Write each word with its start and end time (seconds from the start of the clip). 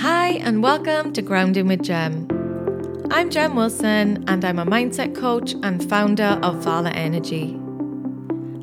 Hi, 0.00 0.32
and 0.42 0.62
welcome 0.62 1.14
to 1.14 1.22
Grounding 1.22 1.68
with 1.68 1.82
Gem. 1.82 2.28
I'm 3.10 3.30
Gem 3.30 3.56
Wilson, 3.56 4.22
and 4.28 4.44
I'm 4.44 4.58
a 4.58 4.66
mindset 4.66 5.14
coach 5.14 5.54
and 5.62 5.82
founder 5.88 6.38
of 6.42 6.56
Vala 6.56 6.90
Energy. 6.90 7.54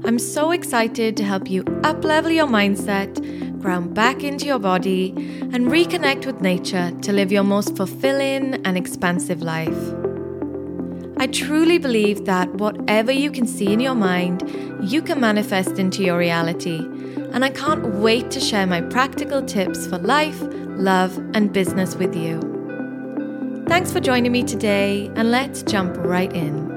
I'm 0.05 0.19
so 0.19 0.51
excited 0.51 1.17
to 1.17 1.23
help 1.23 1.49
you 1.49 1.63
uplevel 1.81 2.35
your 2.35 2.45
mindset, 2.45 3.19
ground 3.59 3.95
back 3.95 4.23
into 4.23 4.45
your 4.45 4.59
body, 4.59 5.09
and 5.51 5.69
reconnect 5.69 6.27
with 6.27 6.39
nature 6.39 6.91
to 7.01 7.11
live 7.11 7.31
your 7.31 7.43
most 7.43 7.75
fulfilling 7.75 8.63
and 8.63 8.77
expansive 8.77 9.41
life. 9.41 10.02
I 11.23 11.27
truly 11.27 11.77
believe 11.77 12.25
that 12.25 12.53
whatever 12.55 13.09
you 13.09 13.31
can 13.31 13.47
see 13.47 13.71
in 13.71 13.79
your 13.79 13.95
mind, 13.95 14.43
you 14.81 15.01
can 15.01 15.21
manifest 15.21 15.79
into 15.79 16.03
your 16.03 16.17
reality. 16.17 16.79
And 17.31 17.45
I 17.45 17.49
can't 17.49 17.95
wait 17.95 18.29
to 18.31 18.41
share 18.41 18.67
my 18.67 18.81
practical 18.81 19.41
tips 19.41 19.87
for 19.87 19.99
life, 19.99 20.37
love, 20.41 21.17
and 21.33 21.53
business 21.53 21.95
with 21.95 22.13
you. 22.13 22.41
Thanks 23.69 23.89
for 23.89 24.01
joining 24.01 24.33
me 24.33 24.43
today, 24.43 25.09
and 25.15 25.31
let's 25.31 25.63
jump 25.63 25.95
right 25.95 26.33
in. 26.33 26.72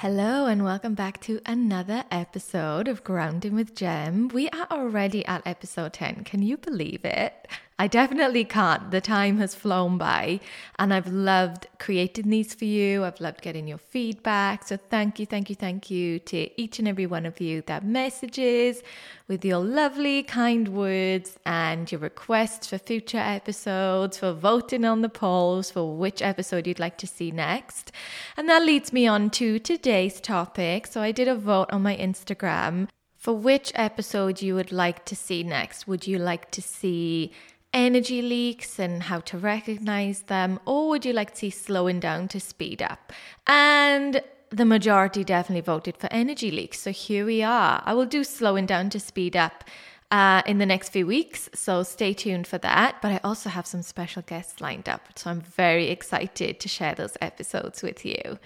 Hello, 0.00 0.46
and 0.46 0.64
welcome 0.64 0.94
back 0.94 1.20
to 1.20 1.42
another 1.44 2.04
episode 2.10 2.88
of 2.88 3.04
Grounding 3.04 3.54
with 3.54 3.74
Gem. 3.74 4.28
We 4.28 4.48
are 4.48 4.66
already 4.70 5.26
at 5.26 5.46
episode 5.46 5.92
10. 5.92 6.24
Can 6.24 6.40
you 6.40 6.56
believe 6.56 7.04
it? 7.04 7.46
I 7.80 7.86
definitely 7.86 8.44
can't. 8.44 8.90
The 8.90 9.00
time 9.00 9.38
has 9.38 9.54
flown 9.54 9.96
by, 9.96 10.40
and 10.78 10.92
I've 10.92 11.06
loved 11.06 11.66
creating 11.78 12.28
these 12.28 12.52
for 12.52 12.66
you. 12.66 13.04
I've 13.04 13.22
loved 13.22 13.40
getting 13.40 13.66
your 13.66 13.78
feedback. 13.78 14.68
So, 14.68 14.76
thank 14.76 15.18
you, 15.18 15.24
thank 15.24 15.48
you, 15.48 15.56
thank 15.56 15.90
you 15.90 16.18
to 16.18 16.60
each 16.60 16.78
and 16.78 16.86
every 16.86 17.06
one 17.06 17.24
of 17.24 17.40
you 17.40 17.62
that 17.62 17.82
messages 17.82 18.82
with 19.28 19.46
your 19.46 19.60
lovely, 19.60 20.22
kind 20.22 20.68
words 20.68 21.38
and 21.46 21.90
your 21.90 22.02
requests 22.02 22.66
for 22.66 22.76
future 22.76 23.16
episodes, 23.16 24.18
for 24.18 24.34
voting 24.34 24.84
on 24.84 25.00
the 25.00 25.08
polls 25.08 25.70
for 25.70 25.96
which 25.96 26.20
episode 26.20 26.66
you'd 26.66 26.78
like 26.78 26.98
to 26.98 27.06
see 27.06 27.30
next. 27.30 27.92
And 28.36 28.46
that 28.50 28.62
leads 28.62 28.92
me 28.92 29.06
on 29.06 29.30
to 29.30 29.58
today's 29.58 30.20
topic. 30.20 30.86
So, 30.86 31.00
I 31.00 31.12
did 31.12 31.28
a 31.28 31.34
vote 31.34 31.70
on 31.72 31.82
my 31.82 31.96
Instagram 31.96 32.88
for 33.20 33.34
which 33.34 33.70
episode 33.74 34.40
you 34.40 34.54
would 34.54 34.72
like 34.72 35.04
to 35.04 35.14
see 35.14 35.42
next. 35.42 35.86
Would 35.86 36.06
you 36.06 36.18
like 36.18 36.50
to 36.52 36.62
see 36.62 37.32
energy 37.72 38.20
leaks 38.22 38.78
and 38.78 39.04
how 39.04 39.20
to 39.20 39.38
recognize 39.38 40.22
them, 40.22 40.58
or 40.66 40.88
would 40.88 41.04
you 41.04 41.12
like 41.12 41.30
to 41.32 41.36
see 41.36 41.50
slowing 41.50 42.00
down 42.00 42.28
to 42.28 42.40
speed 42.40 42.82
up? 42.82 43.12
And 43.46 44.22
the 44.50 44.64
majority 44.64 45.22
definitely 45.22 45.60
voted 45.60 45.96
for 45.96 46.08
energy 46.12 46.50
leaks. 46.50 46.80
So 46.80 46.90
here 46.90 47.24
we 47.24 47.42
are. 47.42 47.82
I 47.84 47.94
will 47.94 48.06
do 48.06 48.24
slowing 48.24 48.66
down 48.66 48.90
to 48.90 49.00
speed 49.00 49.36
up 49.36 49.64
uh, 50.10 50.42
in 50.46 50.58
the 50.58 50.66
next 50.66 50.90
few 50.90 51.06
weeks. 51.06 51.48
So 51.54 51.82
stay 51.82 52.12
tuned 52.12 52.46
for 52.46 52.58
that. 52.58 53.00
But 53.02 53.12
I 53.12 53.20
also 53.22 53.48
have 53.48 53.66
some 53.66 53.82
special 53.82 54.22
guests 54.22 54.60
lined 54.60 54.88
up. 54.88 55.02
So 55.16 55.30
I'm 55.30 55.40
very 55.40 55.88
excited 55.88 56.60
to 56.60 56.68
share 56.68 56.94
those 56.94 57.16
episodes 57.20 57.82
with 57.82 58.04
you. 58.04 58.38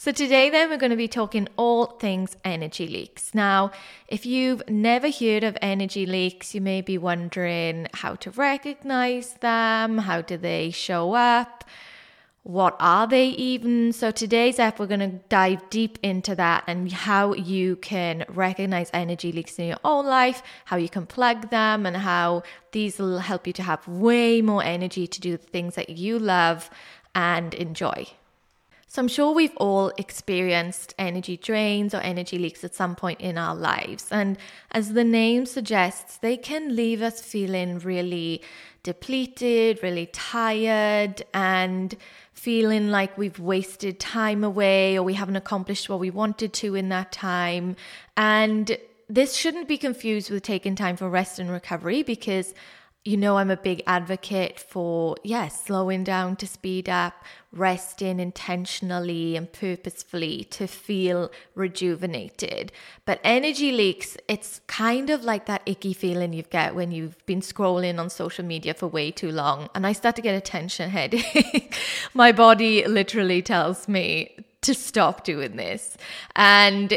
So 0.00 0.12
today, 0.12 0.48
then, 0.48 0.70
we're 0.70 0.76
going 0.76 0.90
to 0.90 0.96
be 0.96 1.08
talking 1.08 1.48
all 1.56 1.86
things 1.86 2.36
energy 2.44 2.86
leaks. 2.86 3.34
Now, 3.34 3.72
if 4.06 4.24
you've 4.24 4.62
never 4.68 5.10
heard 5.10 5.42
of 5.42 5.58
energy 5.60 6.06
leaks, 6.06 6.54
you 6.54 6.60
may 6.60 6.82
be 6.82 6.98
wondering 6.98 7.88
how 7.94 8.14
to 8.14 8.30
recognize 8.30 9.34
them, 9.34 9.98
how 9.98 10.20
do 10.20 10.36
they 10.36 10.70
show 10.70 11.14
up? 11.14 11.64
What 12.48 12.76
are 12.80 13.06
they 13.06 13.26
even? 13.26 13.92
So, 13.92 14.10
today's 14.10 14.58
app, 14.58 14.78
we're 14.78 14.86
going 14.86 15.00
to 15.00 15.20
dive 15.28 15.68
deep 15.68 15.98
into 16.02 16.34
that 16.36 16.64
and 16.66 16.90
how 16.90 17.34
you 17.34 17.76
can 17.76 18.24
recognize 18.26 18.88
energy 18.94 19.32
leaks 19.32 19.58
in 19.58 19.66
your 19.66 19.76
own 19.84 20.06
life, 20.06 20.42
how 20.64 20.78
you 20.78 20.88
can 20.88 21.04
plug 21.04 21.50
them, 21.50 21.84
and 21.84 21.94
how 21.94 22.44
these 22.72 22.98
will 22.98 23.18
help 23.18 23.46
you 23.46 23.52
to 23.52 23.62
have 23.62 23.86
way 23.86 24.40
more 24.40 24.64
energy 24.64 25.06
to 25.06 25.20
do 25.20 25.32
the 25.32 25.44
things 25.44 25.74
that 25.74 25.90
you 25.90 26.18
love 26.18 26.70
and 27.14 27.52
enjoy. 27.52 28.06
So 28.86 29.02
I'm 29.02 29.08
sure 29.08 29.34
we've 29.34 29.56
all 29.58 29.92
experienced 29.98 30.94
energy 30.98 31.36
drains 31.36 31.92
or 31.92 31.98
energy 31.98 32.38
leaks 32.38 32.64
at 32.64 32.74
some 32.74 32.96
point 32.96 33.20
in 33.20 33.36
our 33.36 33.54
lives. 33.54 34.08
And 34.10 34.38
as 34.70 34.94
the 34.94 35.04
name 35.04 35.44
suggests, 35.44 36.16
they 36.16 36.38
can 36.38 36.74
leave 36.74 37.02
us 37.02 37.20
feeling 37.20 37.80
really 37.80 38.40
depleted, 38.82 39.80
really 39.82 40.06
tired, 40.06 41.22
and 41.34 41.94
feeling 42.38 42.88
like 42.88 43.18
we've 43.18 43.40
wasted 43.40 43.98
time 43.98 44.44
away 44.44 44.96
or 44.96 45.02
we 45.02 45.14
haven't 45.14 45.36
accomplished 45.36 45.88
what 45.88 45.98
we 45.98 46.10
wanted 46.10 46.52
to 46.52 46.76
in 46.76 46.88
that 46.88 47.10
time. 47.10 47.74
And 48.16 48.78
this 49.08 49.34
shouldn't 49.34 49.66
be 49.66 49.76
confused 49.76 50.30
with 50.30 50.44
taking 50.44 50.76
time 50.76 50.96
for 50.96 51.10
rest 51.10 51.38
and 51.38 51.50
recovery 51.50 52.02
because 52.02 52.54
you 53.04 53.16
know, 53.16 53.38
I'm 53.38 53.50
a 53.50 53.56
big 53.56 53.82
advocate 53.86 54.60
for, 54.60 55.16
yes, 55.24 55.64
slowing 55.64 56.04
down 56.04 56.36
to 56.36 56.46
speed 56.46 56.88
up, 56.88 57.24
resting 57.52 58.20
intentionally 58.20 59.34
and 59.36 59.50
purposefully 59.50 60.44
to 60.50 60.66
feel 60.66 61.30
rejuvenated. 61.54 62.70
But 63.06 63.20
energy 63.24 63.72
leaks, 63.72 64.16
it's 64.28 64.60
kind 64.66 65.08
of 65.08 65.24
like 65.24 65.46
that 65.46 65.62
icky 65.64 65.94
feeling 65.94 66.32
you 66.32 66.42
get 66.42 66.74
when 66.74 66.90
you've 66.90 67.24
been 67.24 67.40
scrolling 67.40 67.98
on 67.98 68.10
social 68.10 68.44
media 68.44 68.74
for 68.74 68.88
way 68.88 69.10
too 69.10 69.30
long. 69.30 69.70
And 69.74 69.86
I 69.86 69.92
start 69.92 70.16
to 70.16 70.22
get 70.22 70.34
a 70.34 70.40
tension 70.40 70.90
headache. 70.90 71.74
My 72.14 72.32
body 72.32 72.86
literally 72.86 73.40
tells 73.40 73.88
me 73.88 74.44
to 74.62 74.74
stop 74.74 75.24
doing 75.24 75.56
this. 75.56 75.96
And 76.36 76.92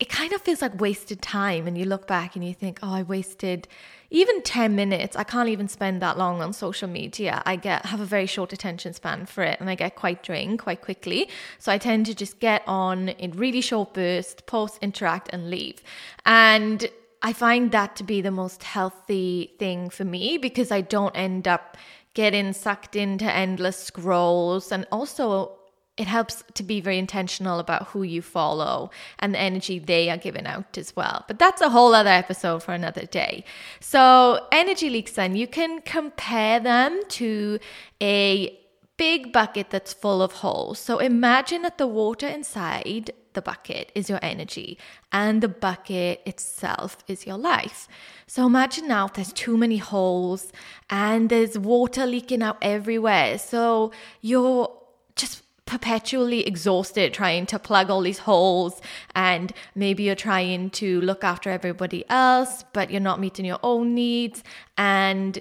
it 0.00 0.08
kind 0.08 0.32
of 0.32 0.40
feels 0.40 0.62
like 0.62 0.80
wasted 0.80 1.22
time. 1.22 1.66
And 1.66 1.76
you 1.76 1.84
look 1.84 2.06
back 2.06 2.34
and 2.34 2.44
you 2.44 2.54
think, 2.54 2.78
oh, 2.82 2.92
I 2.92 3.02
wasted 3.02 3.68
even 4.10 4.40
10 4.42 4.74
minutes 4.74 5.16
i 5.16 5.24
can't 5.24 5.48
even 5.48 5.68
spend 5.68 6.00
that 6.02 6.16
long 6.16 6.40
on 6.40 6.52
social 6.52 6.88
media. 6.88 7.42
I 7.44 7.56
get 7.56 7.86
have 7.86 8.00
a 8.00 8.04
very 8.04 8.26
short 8.26 8.52
attention 8.52 8.94
span 8.94 9.26
for 9.26 9.42
it 9.42 9.60
and 9.60 9.68
i 9.68 9.74
get 9.74 9.96
quite 9.96 10.22
drained 10.22 10.58
quite 10.58 10.80
quickly. 10.80 11.28
So 11.58 11.72
i 11.72 11.78
tend 11.78 12.06
to 12.06 12.14
just 12.14 12.40
get 12.40 12.62
on 12.66 13.10
in 13.10 13.32
really 13.32 13.60
short 13.60 13.94
bursts 13.94 14.42
post 14.46 14.78
interact 14.82 15.28
and 15.32 15.50
leave. 15.50 15.82
And 16.24 16.88
i 17.22 17.32
find 17.32 17.72
that 17.72 17.96
to 17.96 18.04
be 18.04 18.20
the 18.20 18.30
most 18.30 18.62
healthy 18.62 19.54
thing 19.58 19.90
for 19.90 20.04
me 20.04 20.38
because 20.38 20.70
i 20.70 20.80
don't 20.80 21.16
end 21.16 21.48
up 21.48 21.76
getting 22.14 22.52
sucked 22.52 22.96
into 22.96 23.24
endless 23.24 23.76
scrolls 23.76 24.72
and 24.72 24.86
also 24.90 25.57
it 25.98 26.06
helps 26.06 26.44
to 26.54 26.62
be 26.62 26.80
very 26.80 26.98
intentional 26.98 27.58
about 27.58 27.88
who 27.88 28.02
you 28.02 28.22
follow 28.22 28.90
and 29.18 29.34
the 29.34 29.38
energy 29.38 29.78
they 29.78 30.08
are 30.08 30.16
giving 30.16 30.46
out 30.46 30.78
as 30.78 30.94
well. 30.94 31.24
But 31.26 31.38
that's 31.38 31.60
a 31.60 31.68
whole 31.68 31.94
other 31.94 32.10
episode 32.10 32.62
for 32.62 32.72
another 32.72 33.04
day. 33.04 33.44
So, 33.80 34.46
energy 34.52 34.88
leaks, 34.88 35.12
then 35.12 35.36
you 35.36 35.46
can 35.46 35.80
compare 35.82 36.60
them 36.60 37.02
to 37.08 37.58
a 38.00 38.58
big 38.96 39.32
bucket 39.32 39.70
that's 39.70 39.92
full 39.92 40.22
of 40.22 40.32
holes. 40.32 40.78
So, 40.78 40.98
imagine 40.98 41.62
that 41.62 41.78
the 41.78 41.86
water 41.86 42.28
inside 42.28 43.12
the 43.34 43.42
bucket 43.42 43.92
is 43.94 44.08
your 44.08 44.18
energy 44.22 44.78
and 45.12 45.40
the 45.40 45.48
bucket 45.48 46.22
itself 46.26 46.98
is 47.06 47.24
your 47.24 47.38
life. 47.38 47.86
So 48.26 48.46
imagine 48.46 48.88
now 48.88 49.06
if 49.06 49.12
there's 49.12 49.32
too 49.32 49.56
many 49.56 49.76
holes 49.76 50.52
and 50.90 51.30
there's 51.30 51.56
water 51.56 52.04
leaking 52.04 52.42
out 52.42 52.58
everywhere. 52.60 53.38
So 53.38 53.92
you're 54.22 54.72
just 55.14 55.42
perpetually 55.68 56.46
exhausted 56.46 57.12
trying 57.12 57.44
to 57.44 57.58
plug 57.58 57.90
all 57.90 58.00
these 58.00 58.20
holes 58.20 58.80
and 59.14 59.52
maybe 59.74 60.02
you're 60.02 60.14
trying 60.14 60.70
to 60.70 60.98
look 61.02 61.22
after 61.22 61.50
everybody 61.50 62.06
else 62.08 62.64
but 62.72 62.90
you're 62.90 63.02
not 63.02 63.20
meeting 63.20 63.44
your 63.44 63.60
own 63.62 63.94
needs. 63.94 64.42
And 64.78 65.38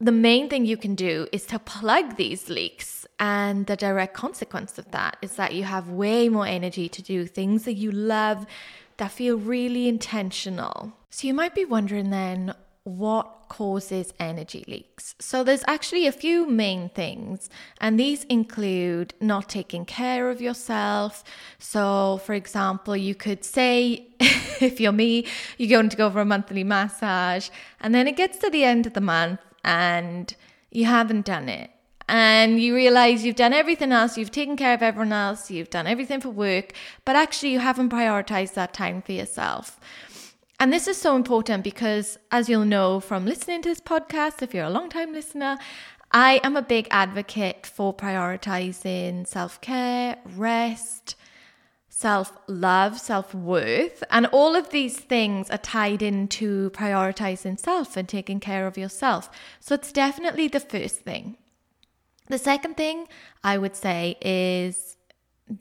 the 0.00 0.12
main 0.12 0.48
thing 0.48 0.64
you 0.64 0.78
can 0.78 0.94
do 0.94 1.28
is 1.30 1.44
to 1.46 1.58
plug 1.58 2.16
these 2.16 2.48
leaks. 2.48 3.06
And 3.20 3.66
the 3.66 3.76
direct 3.76 4.14
consequence 4.14 4.78
of 4.78 4.90
that 4.92 5.18
is 5.20 5.36
that 5.36 5.54
you 5.54 5.64
have 5.64 5.90
way 5.90 6.30
more 6.30 6.46
energy 6.46 6.88
to 6.88 7.02
do 7.02 7.26
things 7.26 7.64
that 7.64 7.74
you 7.74 7.90
love 7.90 8.46
that 8.96 9.12
feel 9.12 9.36
really 9.36 9.88
intentional. 9.88 10.94
So 11.10 11.26
you 11.26 11.34
might 11.34 11.54
be 11.54 11.66
wondering 11.66 12.08
then 12.08 12.54
what 12.86 13.48
causes 13.48 14.14
energy 14.20 14.64
leaks. 14.68 15.16
So, 15.18 15.42
there's 15.42 15.64
actually 15.66 16.06
a 16.06 16.12
few 16.12 16.48
main 16.48 16.88
things, 16.90 17.50
and 17.80 17.98
these 17.98 18.24
include 18.24 19.12
not 19.20 19.48
taking 19.48 19.84
care 19.84 20.30
of 20.30 20.40
yourself. 20.40 21.24
So, 21.58 22.20
for 22.24 22.34
example, 22.34 22.96
you 22.96 23.14
could 23.14 23.44
say, 23.44 24.06
if 24.60 24.80
you're 24.80 24.92
me, 24.92 25.26
you're 25.58 25.76
going 25.76 25.88
to 25.88 25.96
go 25.96 26.10
for 26.10 26.20
a 26.20 26.24
monthly 26.24 26.64
massage, 26.64 27.48
and 27.80 27.94
then 27.94 28.06
it 28.06 28.16
gets 28.16 28.38
to 28.38 28.50
the 28.50 28.64
end 28.64 28.86
of 28.86 28.94
the 28.94 29.00
month 29.00 29.40
and 29.66 30.34
you 30.70 30.86
haven't 30.86 31.26
done 31.26 31.48
it. 31.50 31.70
And 32.08 32.60
you 32.60 32.72
realize 32.72 33.24
you've 33.24 33.34
done 33.34 33.52
everything 33.52 33.90
else, 33.90 34.16
you've 34.16 34.30
taken 34.30 34.56
care 34.56 34.74
of 34.74 34.82
everyone 34.82 35.12
else, 35.12 35.50
you've 35.50 35.70
done 35.70 35.88
everything 35.88 36.20
for 36.20 36.30
work, 36.30 36.72
but 37.04 37.16
actually 37.16 37.50
you 37.50 37.58
haven't 37.58 37.90
prioritized 37.90 38.54
that 38.54 38.72
time 38.72 39.02
for 39.02 39.10
yourself. 39.10 39.80
And 40.58 40.72
this 40.72 40.88
is 40.88 40.96
so 40.96 41.16
important 41.16 41.62
because, 41.64 42.18
as 42.30 42.48
you'll 42.48 42.64
know 42.64 42.98
from 42.98 43.26
listening 43.26 43.60
to 43.62 43.68
this 43.68 43.80
podcast, 43.80 44.40
if 44.40 44.54
you're 44.54 44.64
a 44.64 44.70
long 44.70 44.88
time 44.88 45.12
listener, 45.12 45.58
I 46.12 46.40
am 46.42 46.56
a 46.56 46.62
big 46.62 46.88
advocate 46.90 47.66
for 47.66 47.92
prioritizing 47.94 49.26
self 49.26 49.60
care, 49.60 50.16
rest, 50.24 51.14
self 51.90 52.32
love, 52.46 52.98
self 52.98 53.34
worth. 53.34 54.02
And 54.10 54.26
all 54.26 54.56
of 54.56 54.70
these 54.70 54.98
things 54.98 55.50
are 55.50 55.58
tied 55.58 56.00
into 56.00 56.70
prioritizing 56.70 57.58
self 57.60 57.94
and 57.96 58.08
taking 58.08 58.40
care 58.40 58.66
of 58.66 58.78
yourself. 58.78 59.28
So 59.60 59.74
it's 59.74 59.92
definitely 59.92 60.48
the 60.48 60.60
first 60.60 61.00
thing. 61.00 61.36
The 62.28 62.38
second 62.38 62.78
thing 62.78 63.08
I 63.44 63.58
would 63.58 63.76
say 63.76 64.16
is 64.22 64.95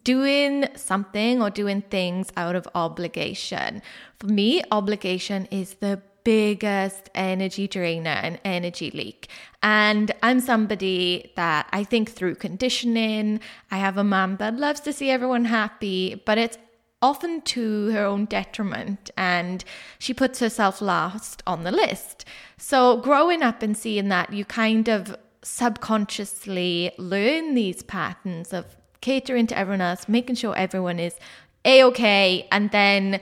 doing 0.04 0.68
something 0.76 1.42
or 1.42 1.50
doing 1.50 1.82
things 1.82 2.32
out 2.36 2.56
of 2.56 2.68
obligation. 2.74 3.82
For 4.20 4.28
me, 4.28 4.64
obligation 4.72 5.48
is 5.52 5.76
the 5.76 6.02
biggest 6.24 7.10
energy 7.14 7.68
drainer 7.68 8.10
and 8.10 8.40
energy 8.44 8.90
leak. 8.92 9.30
And 9.62 10.12
I'm 10.24 10.40
somebody 10.40 11.32
that 11.36 11.68
I 11.72 11.84
think 11.84 12.12
through 12.12 12.36
conditioning. 12.36 13.40
I 13.72 13.78
have 13.78 13.98
a 13.98 14.04
mom 14.04 14.38
that 14.38 14.58
loves 14.58 14.82
to 14.82 14.94
see 14.94 15.10
everyone 15.12 15.46
happy, 15.46 16.22
but 16.26 16.38
it's 16.38 16.58
often 17.02 17.42
to 17.42 17.92
her 17.92 18.04
own 18.04 18.26
detriment 18.26 19.12
and 19.16 19.64
she 20.00 20.14
puts 20.14 20.40
herself 20.40 20.82
last 20.82 21.44
on 21.46 21.64
the 21.64 21.72
list. 21.72 22.26
So, 22.58 22.98
growing 22.98 23.44
up 23.44 23.62
and 23.62 23.78
seeing 23.78 24.10
that, 24.10 24.34
you 24.34 24.46
kind 24.46 24.88
of 24.88 25.16
subconsciously 25.44 26.92
learn 26.98 27.54
these 27.54 27.84
patterns 27.84 28.52
of 28.52 28.76
catering 29.06 29.48
to 29.48 29.58
everyone 29.58 29.82
else, 29.90 30.10
making 30.18 30.36
sure 30.36 30.56
everyone 30.56 31.00
is 31.00 31.16
a 31.64 31.84
okay, 31.84 32.48
and 32.52 32.72
then 32.72 33.20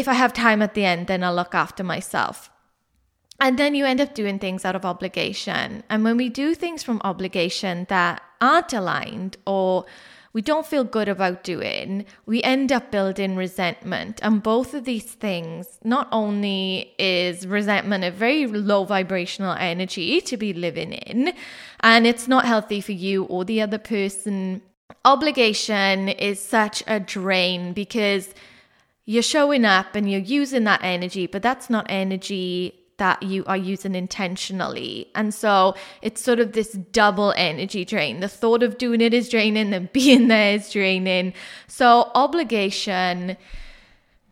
if 0.00 0.06
I 0.08 0.14
have 0.14 0.32
time 0.32 0.60
at 0.62 0.74
the 0.74 0.84
end, 0.84 1.06
then 1.06 1.22
I'll 1.24 1.34
look 1.34 1.54
after 1.54 1.84
myself. 1.84 2.50
And 3.40 3.58
then 3.58 3.74
you 3.74 3.84
end 3.84 4.00
up 4.00 4.14
doing 4.14 4.38
things 4.38 4.64
out 4.64 4.76
of 4.76 4.84
obligation. 4.84 5.82
And 5.90 6.04
when 6.04 6.16
we 6.16 6.28
do 6.28 6.54
things 6.54 6.82
from 6.82 7.00
obligation 7.04 7.86
that 7.88 8.22
aren't 8.40 8.72
aligned 8.72 9.36
or 9.46 9.84
we 10.32 10.42
don't 10.42 10.66
feel 10.66 10.84
good 10.84 11.08
about 11.08 11.44
doing, 11.44 12.06
we 12.26 12.42
end 12.42 12.72
up 12.72 12.90
building 12.90 13.36
resentment. 13.36 14.20
And 14.22 14.42
both 14.42 14.74
of 14.74 14.84
these 14.84 15.10
things, 15.26 15.78
not 15.84 16.08
only 16.10 16.92
is 16.98 17.46
resentment 17.46 18.04
a 18.04 18.10
very 18.10 18.46
low 18.46 18.84
vibrational 18.84 19.56
energy 19.58 20.20
to 20.20 20.36
be 20.36 20.52
living 20.52 20.92
in, 20.92 21.32
and 21.80 22.06
it's 22.06 22.26
not 22.26 22.44
healthy 22.46 22.80
for 22.80 22.92
you 22.92 23.24
or 23.24 23.44
the 23.44 23.60
other 23.62 23.78
person, 23.78 24.62
obligation 25.04 26.08
is 26.08 26.40
such 26.40 26.82
a 26.86 27.00
drain 27.00 27.72
because 27.72 28.34
you're 29.06 29.22
showing 29.22 29.64
up 29.64 29.94
and 29.94 30.10
you're 30.10 30.20
using 30.20 30.64
that 30.64 30.80
energy, 30.82 31.26
but 31.26 31.42
that's 31.42 31.68
not 31.68 31.86
energy 31.88 32.80
that 32.96 33.22
you 33.22 33.44
are 33.46 33.56
using 33.56 33.94
intentionally. 33.94 35.08
And 35.14 35.34
so 35.34 35.74
it's 36.00 36.22
sort 36.22 36.38
of 36.38 36.52
this 36.52 36.72
double 36.72 37.34
energy 37.36 37.84
drain. 37.84 38.20
The 38.20 38.28
thought 38.28 38.62
of 38.62 38.78
doing 38.78 39.00
it 39.00 39.12
is 39.12 39.28
draining, 39.28 39.70
then 39.70 39.88
being 39.92 40.28
there 40.28 40.54
is 40.54 40.70
draining. 40.70 41.34
So, 41.66 42.10
obligation. 42.14 43.36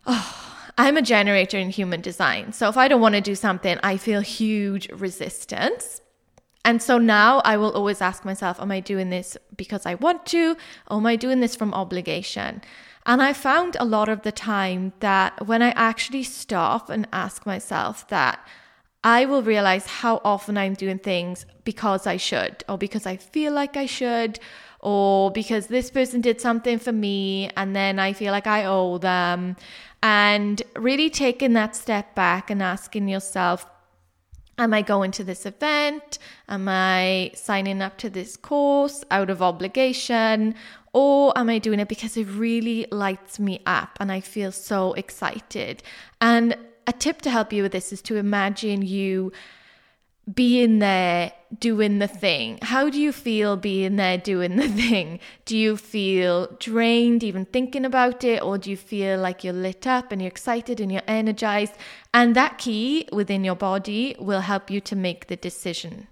Oh, 0.06 0.38
I'm 0.78 0.96
a 0.96 1.02
generator 1.02 1.58
in 1.58 1.70
human 1.70 2.00
design. 2.00 2.52
So, 2.52 2.69
if 2.69 2.76
I 2.76 2.88
don't 2.88 3.00
want 3.00 3.16
to 3.16 3.20
do 3.20 3.34
something, 3.34 3.78
I 3.82 3.96
feel 3.96 4.20
huge 4.20 4.88
resistance. 4.90 6.01
And 6.64 6.81
so 6.81 6.99
now 6.99 7.41
I 7.44 7.56
will 7.56 7.73
always 7.73 8.00
ask 8.00 8.25
myself, 8.25 8.61
am 8.61 8.70
I 8.70 8.81
doing 8.81 9.11
this 9.11 9.37
because 9.56 9.85
I 9.85 9.97
want 9.97 10.26
to? 10.26 10.56
Or 10.88 10.99
am 10.99 11.06
I 11.06 11.17
doing 11.17 11.41
this 11.41 11.56
from 11.56 11.75
obligation? 11.75 12.62
And 13.05 13.20
I 13.20 13.32
found 13.32 13.76
a 13.81 13.85
lot 13.85 14.09
of 14.09 14.23
the 14.23 14.31
time 14.31 14.93
that 15.00 15.47
when 15.47 15.61
I 15.61 15.70
actually 15.70 16.23
stop 16.23 16.88
and 16.88 17.09
ask 17.12 17.44
myself 17.44 18.06
that, 18.09 18.47
I 19.05 19.25
will 19.25 19.43
realize 19.43 19.87
how 19.87 20.20
often 20.25 20.56
I'm 20.56 20.75
doing 20.75 21.00
things 21.00 21.44
because 21.64 22.06
I 22.06 22.17
should, 22.17 22.62
or 22.69 22.79
because 22.79 23.05
I 23.05 23.17
feel 23.17 23.53
like 23.53 23.76
I 23.76 23.87
should, 23.87 24.38
or 24.79 25.32
because 25.32 25.67
this 25.67 25.91
person 25.91 26.20
did 26.20 26.41
something 26.41 26.79
for 26.79 26.93
me 26.93 27.50
and 27.56 27.75
then 27.75 27.99
I 27.99 28.12
feel 28.12 28.31
like 28.31 28.47
I 28.47 28.64
owe 28.64 28.99
them. 28.99 29.56
And 30.05 30.62
really 30.76 31.11
taking 31.11 31.55
that 31.55 31.75
step 31.75 32.14
back 32.14 32.50
and 32.50 32.62
asking 32.62 33.09
yourself, 33.09 33.67
Am 34.58 34.75
I 34.75 34.82
going 34.82 35.10
to 35.12 35.25
this 35.25 35.46
event? 35.46 36.19
Am 36.49 36.69
I 36.69 37.31
signing 37.34 37.81
up 37.81 37.96
to 37.99 38.10
this 38.10 38.37
course 38.37 39.02
out 39.10 39.31
of 39.31 39.40
obligation? 39.40 40.54
Or 40.93 41.37
am 41.37 41.49
I 41.49 41.58
doing 41.58 41.81
it 41.81 41.88
because 41.88 42.16
it 42.16 42.25
really 42.25 42.87
lights 42.90 43.40
me 43.40 43.62
up 43.64 43.96
and 43.99 44.12
I 44.12 44.20
feel 44.20 44.52
so 44.52 44.93
excited? 44.93 45.82
And 46.20 46.56
a 46.87 46.93
tip 46.93 47.22
to 47.22 47.31
help 47.31 47.52
you 47.52 47.62
with 47.62 47.72
this 47.72 47.93
is 47.93 48.02
to 48.02 48.16
imagine 48.16 48.82
you 48.82 49.32
being 50.32 50.81
there 50.81 51.32
doing 51.58 51.99
the 51.99 52.08
thing. 52.08 52.58
How 52.62 52.88
do 52.88 53.00
you 53.00 53.12
feel 53.12 53.56
being 53.56 53.96
there 53.96 54.19
doing 54.19 54.56
the 54.56 54.69
thing? 54.82 55.20
Do 55.44 55.56
you 55.56 55.76
feel 55.76 56.56
drained 56.58 57.22
even 57.22 57.44
thinking 57.44 57.84
about 57.84 58.25
it, 58.25 58.43
or 58.43 58.58
do 58.58 58.70
you 58.70 58.76
feel 58.76 59.19
like 59.19 59.44
you're 59.44 59.52
lit 59.52 59.87
up 59.87 60.12
and 60.12 60.22
you're 60.22 60.28
excited 60.31 60.81
and 60.81 60.90
you're 60.90 61.02
energized? 61.06 61.75
And 62.14 62.34
that 62.37 62.58
key 62.58 63.08
within 63.12 63.44
your 63.44 63.56
body 63.56 64.16
will 64.19 64.40
help 64.40 64.70
you 64.70 64.81
to 64.82 64.96
make 64.96 65.26
the 65.26 65.37
decision. 65.37 66.08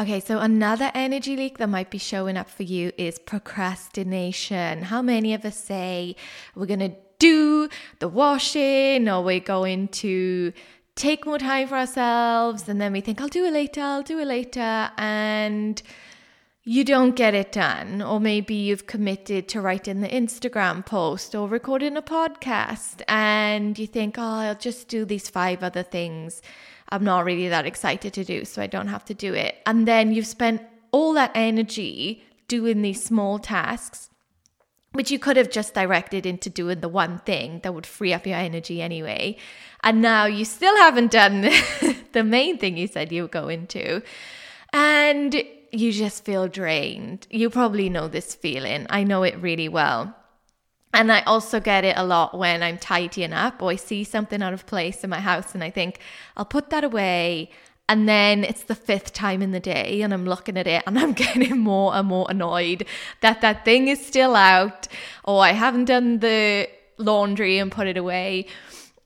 Okay, 0.00 0.20
so 0.20 0.38
another 0.38 0.90
energy 0.94 1.36
leak 1.36 1.58
that 1.58 1.68
might 1.68 1.90
be 1.90 1.98
showing 1.98 2.38
up 2.38 2.48
for 2.48 2.62
you 2.62 2.92
is 2.96 3.18
procrastination. 3.18 4.82
How 4.82 5.02
many 5.02 5.34
of 5.34 5.44
us 5.44 5.56
say 5.56 6.16
we're 6.54 6.66
going 6.66 6.80
to 6.80 6.94
do 7.18 7.68
the 7.98 8.08
washing 8.08 9.08
or 9.08 9.22
we're 9.22 9.38
going 9.38 9.88
to 9.88 10.52
take 10.94 11.26
more 11.26 11.38
time 11.38 11.68
for 11.68 11.76
ourselves 11.76 12.68
and 12.68 12.80
then 12.80 12.92
we 12.92 13.00
think, 13.00 13.20
I'll 13.20 13.28
do 13.28 13.44
it 13.44 13.52
later, 13.52 13.80
I'll 13.80 14.02
do 14.02 14.18
it 14.18 14.26
later. 14.26 14.90
And 14.98 15.82
you 16.64 16.84
don't 16.84 17.16
get 17.16 17.34
it 17.34 17.52
done. 17.52 18.02
Or 18.02 18.20
maybe 18.20 18.54
you've 18.54 18.86
committed 18.86 19.48
to 19.48 19.60
writing 19.60 20.00
the 20.00 20.08
Instagram 20.08 20.84
post 20.86 21.34
or 21.34 21.48
recording 21.48 21.96
a 21.96 22.02
podcast 22.02 23.02
and 23.08 23.78
you 23.78 23.86
think, 23.86 24.16
oh, 24.18 24.22
I'll 24.22 24.54
just 24.54 24.88
do 24.88 25.04
these 25.04 25.28
five 25.28 25.62
other 25.62 25.82
things 25.82 26.42
I'm 26.92 27.04
not 27.04 27.24
really 27.24 27.48
that 27.48 27.64
excited 27.64 28.12
to 28.12 28.22
do, 28.22 28.44
so 28.44 28.60
I 28.60 28.66
don't 28.66 28.88
have 28.88 29.06
to 29.06 29.14
do 29.14 29.32
it. 29.32 29.56
And 29.64 29.88
then 29.88 30.12
you've 30.12 30.26
spent 30.26 30.60
all 30.90 31.14
that 31.14 31.32
energy 31.34 32.22
doing 32.48 32.82
these 32.82 33.02
small 33.02 33.38
tasks, 33.38 34.10
which 34.92 35.10
you 35.10 35.18
could 35.18 35.36
have 35.36 35.50
just 35.50 35.74
directed 35.74 36.26
into 36.26 36.50
doing 36.50 36.80
the 36.80 36.88
one 36.88 37.18
thing 37.20 37.60
that 37.62 37.74
would 37.74 37.86
free 37.86 38.12
up 38.12 38.26
your 38.26 38.36
energy 38.36 38.82
anyway. 38.82 39.36
And 39.82 40.00
now 40.00 40.26
you 40.26 40.44
still 40.44 40.76
haven't 40.76 41.10
done 41.10 41.42
the 42.12 42.24
main 42.24 42.58
thing 42.58 42.76
you 42.76 42.86
said 42.86 43.10
you 43.10 43.22
were 43.22 43.28
going 43.28 43.66
to. 43.68 44.02
And 44.72 45.42
you 45.72 45.92
just 45.92 46.24
feel 46.24 46.48
drained. 46.48 47.26
You 47.30 47.48
probably 47.50 47.88
know 47.88 48.06
this 48.08 48.34
feeling. 48.34 48.86
I 48.90 49.04
know 49.04 49.22
it 49.22 49.40
really 49.40 49.68
well. 49.68 50.14
And 50.94 51.10
I 51.10 51.22
also 51.22 51.58
get 51.58 51.84
it 51.84 51.96
a 51.96 52.04
lot 52.04 52.36
when 52.36 52.62
I'm 52.62 52.76
tidying 52.76 53.32
up 53.32 53.62
or 53.62 53.70
I 53.70 53.76
see 53.76 54.04
something 54.04 54.42
out 54.42 54.52
of 54.52 54.66
place 54.66 55.02
in 55.02 55.08
my 55.08 55.20
house 55.20 55.54
and 55.54 55.64
I 55.64 55.70
think, 55.70 55.98
I'll 56.36 56.44
put 56.44 56.68
that 56.68 56.84
away. 56.84 57.50
And 57.92 58.08
then 58.08 58.42
it's 58.42 58.64
the 58.64 58.74
fifth 58.74 59.12
time 59.12 59.42
in 59.42 59.50
the 59.52 59.60
day 59.60 60.00
and 60.00 60.14
I'm 60.14 60.24
looking 60.24 60.56
at 60.56 60.66
it 60.66 60.82
and 60.86 60.98
I'm 60.98 61.12
getting 61.24 61.58
more 61.58 61.94
and 61.94 62.08
more 62.08 62.26
annoyed 62.30 62.86
that 63.20 63.42
that 63.42 63.66
thing 63.66 63.88
is 63.88 64.02
still 64.04 64.34
out. 64.34 64.88
Or 65.24 65.44
I 65.44 65.50
haven't 65.50 65.84
done 65.84 66.20
the 66.20 66.70
laundry 66.96 67.58
and 67.58 67.70
put 67.70 67.86
it 67.86 67.98
away. 67.98 68.46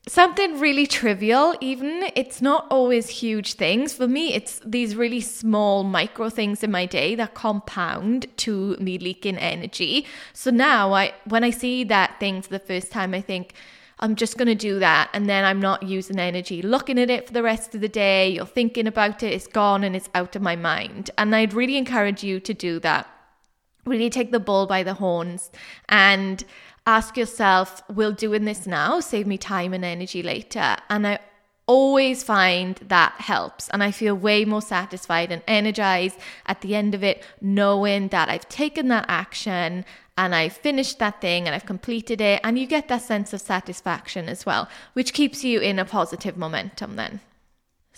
Something 0.07 0.61
really 0.61 0.87
trivial 0.87 1.57
even. 1.61 2.11
It's 2.15 2.41
not 2.41 2.69
always 2.71 3.09
huge 3.09 3.55
things. 3.55 3.93
For 3.93 4.07
me 4.07 4.35
it's 4.35 4.61
these 4.65 4.95
really 4.95 5.21
small 5.21 5.83
micro 5.83 6.31
things 6.31 6.63
in 6.63 6.71
my 6.71 6.87
day 6.87 7.17
that 7.17 7.35
compound 7.35 8.29
to 8.37 8.77
me 8.77 8.99
leaking 8.99 9.37
energy. 9.37 10.07
So 10.33 10.53
now 10.53 10.93
i 10.93 11.13
when 11.25 11.43
i 11.43 11.51
see 11.51 11.83
that 11.83 12.21
thing 12.21 12.41
for 12.41 12.51
the 12.51 12.61
first 12.61 12.93
time 12.93 13.15
i 13.15 13.21
think 13.21 13.53
i'm 13.99 14.15
just 14.15 14.37
going 14.37 14.49
to 14.49 14.55
do 14.55 14.79
that 14.79 15.09
and 15.13 15.29
then 15.29 15.45
i'm 15.45 15.61
not 15.61 15.83
using 15.83 16.19
energy. 16.19 16.63
Looking 16.63 16.99
at 16.99 17.11
it 17.11 17.27
for 17.27 17.33
the 17.33 17.43
rest 17.43 17.75
of 17.75 17.81
the 17.81 17.89
day 17.89 18.29
you're 18.29 18.47
thinking 18.47 18.87
about 18.87 19.23
it 19.23 19.33
it's 19.33 19.47
gone 19.47 19.85
and 19.85 19.97
it's 19.97 20.11
out 20.15 20.37
of 20.37 20.43
my 20.43 20.57
mind. 20.57 21.11
And 21.19 21.35
i'd 21.35 21.55
really 21.55 21.77
encourage 21.77 22.23
you 22.23 22.41
to 22.41 22.55
do 22.55 22.79
that. 22.81 23.09
Really 23.85 24.11
take 24.11 24.33
the 24.33 24.41
bull 24.41 24.67
by 24.67 24.83
the 24.83 24.95
horns 24.95 25.51
and 25.89 26.45
ask 26.87 27.17
yourself, 27.17 27.83
will 27.89 28.13
doing 28.13 28.45
this 28.45 28.67
now 28.67 29.01
save 29.01 29.27
me 29.27 29.39
time 29.39 29.73
and 29.73 29.85
energy 29.85 30.23
later? 30.23 30.77
And 30.89 31.07
I 31.07 31.19
always 31.67 32.23
find 32.23 32.77
that 32.77 33.13
helps. 33.19 33.69
And 33.71 33.83
I 33.83 33.91
feel 33.91 34.15
way 34.15 34.45
more 34.45 34.63
satisfied 34.63 35.33
and 35.33 35.43
energized 35.47 36.19
at 36.47 36.61
the 36.61 36.75
end 36.75 36.95
of 36.95 37.03
it, 37.03 37.23
knowing 37.41 38.09
that 38.09 38.29
I've 38.29 38.49
taken 38.49 38.89
that 38.89 39.07
action 39.09 39.85
and 40.19 40.35
I've 40.35 40.57
finished 40.57 40.99
that 40.99 41.21
thing 41.21 41.47
and 41.47 41.55
I've 41.55 41.67
completed 41.67 42.21
it. 42.21 42.41
And 42.43 42.59
you 42.59 42.67
get 42.67 42.89
that 42.89 43.03
sense 43.03 43.33
of 43.33 43.41
satisfaction 43.41 44.29
as 44.29 44.47
well, 44.47 44.69
which 44.95 45.13
keeps 45.13 45.45
you 45.45 45.61
in 45.61 45.79
a 45.79 45.85
positive 45.85 46.37
momentum 46.37 46.97
then. 46.97 47.21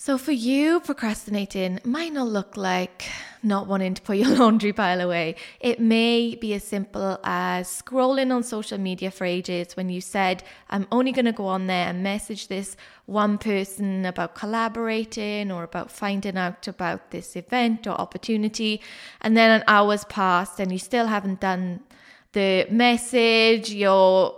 So, 0.00 0.16
for 0.16 0.30
you, 0.30 0.78
procrastinating 0.78 1.80
might 1.82 2.12
not 2.12 2.28
look 2.28 2.56
like 2.56 3.06
not 3.42 3.66
wanting 3.66 3.94
to 3.94 4.02
put 4.02 4.16
your 4.16 4.28
laundry 4.38 4.72
pile 4.72 5.00
away. 5.00 5.34
It 5.58 5.80
may 5.80 6.36
be 6.36 6.54
as 6.54 6.62
simple 6.62 7.18
as 7.24 7.66
scrolling 7.66 8.32
on 8.32 8.44
social 8.44 8.78
media 8.78 9.10
for 9.10 9.24
ages 9.24 9.76
when 9.76 9.88
you 9.88 10.00
said, 10.00 10.44
I'm 10.70 10.86
only 10.92 11.10
going 11.10 11.24
to 11.24 11.32
go 11.32 11.46
on 11.46 11.66
there 11.66 11.88
and 11.88 12.00
message 12.04 12.46
this 12.46 12.76
one 13.06 13.38
person 13.38 14.06
about 14.06 14.36
collaborating 14.36 15.50
or 15.50 15.64
about 15.64 15.90
finding 15.90 16.36
out 16.36 16.68
about 16.68 17.10
this 17.10 17.34
event 17.34 17.88
or 17.88 18.00
opportunity. 18.00 18.80
And 19.20 19.36
then 19.36 19.50
an 19.50 19.64
hour's 19.66 20.04
passed 20.04 20.60
and 20.60 20.70
you 20.70 20.78
still 20.78 21.08
haven't 21.08 21.40
done 21.40 21.80
the 22.34 22.68
message, 22.70 23.72
you're 23.72 24.32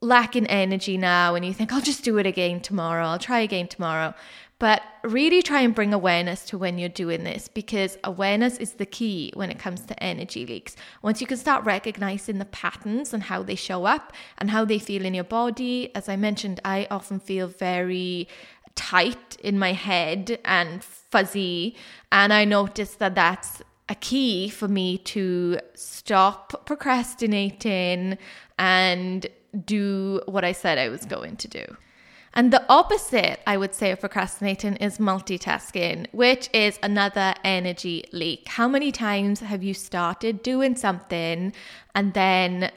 lacking 0.00 0.46
energy 0.46 0.96
now, 0.96 1.34
and 1.34 1.44
you 1.44 1.52
think, 1.52 1.72
I'll 1.72 1.80
just 1.80 2.04
do 2.04 2.18
it 2.18 2.26
again 2.26 2.60
tomorrow, 2.60 3.06
I'll 3.06 3.18
try 3.18 3.40
again 3.40 3.68
tomorrow. 3.68 4.14
But 4.60 4.82
really 5.04 5.40
try 5.40 5.60
and 5.60 5.72
bring 5.74 5.94
awareness 5.94 6.44
to 6.46 6.58
when 6.58 6.78
you're 6.78 6.88
doing 6.88 7.22
this 7.22 7.46
because 7.46 7.96
awareness 8.02 8.58
is 8.58 8.72
the 8.72 8.86
key 8.86 9.30
when 9.34 9.50
it 9.50 9.58
comes 9.58 9.82
to 9.82 10.02
energy 10.02 10.44
leaks. 10.44 10.74
Once 11.00 11.20
you 11.20 11.28
can 11.28 11.36
start 11.36 11.64
recognizing 11.64 12.38
the 12.38 12.44
patterns 12.44 13.14
and 13.14 13.22
how 13.22 13.44
they 13.44 13.54
show 13.54 13.84
up 13.84 14.12
and 14.36 14.50
how 14.50 14.64
they 14.64 14.80
feel 14.80 15.04
in 15.04 15.14
your 15.14 15.22
body, 15.22 15.94
as 15.94 16.08
I 16.08 16.16
mentioned, 16.16 16.60
I 16.64 16.88
often 16.90 17.20
feel 17.20 17.46
very 17.46 18.26
tight 18.74 19.36
in 19.42 19.58
my 19.58 19.72
head 19.72 20.38
and 20.44 20.82
fuzzy. 20.82 21.76
And 22.10 22.32
I 22.32 22.44
noticed 22.44 22.98
that 22.98 23.14
that's 23.14 23.62
a 23.88 23.94
key 23.94 24.48
for 24.48 24.68
me 24.68 24.98
to 24.98 25.58
stop 25.74 26.66
procrastinating 26.66 28.18
and 28.58 29.26
do 29.64 30.20
what 30.26 30.44
I 30.44 30.52
said 30.52 30.78
I 30.78 30.88
was 30.88 31.04
going 31.04 31.36
to 31.36 31.48
do. 31.48 31.64
And 32.34 32.52
the 32.52 32.64
opposite, 32.68 33.40
I 33.46 33.56
would 33.56 33.74
say, 33.74 33.90
of 33.90 34.00
procrastinating 34.00 34.76
is 34.76 34.98
multitasking, 34.98 36.06
which 36.12 36.50
is 36.52 36.78
another 36.82 37.34
energy 37.44 38.04
leak. 38.12 38.48
How 38.48 38.68
many 38.68 38.92
times 38.92 39.40
have 39.40 39.62
you 39.62 39.74
started 39.74 40.42
doing 40.42 40.76
something 40.76 41.52
and 41.94 42.14
then 42.14 42.70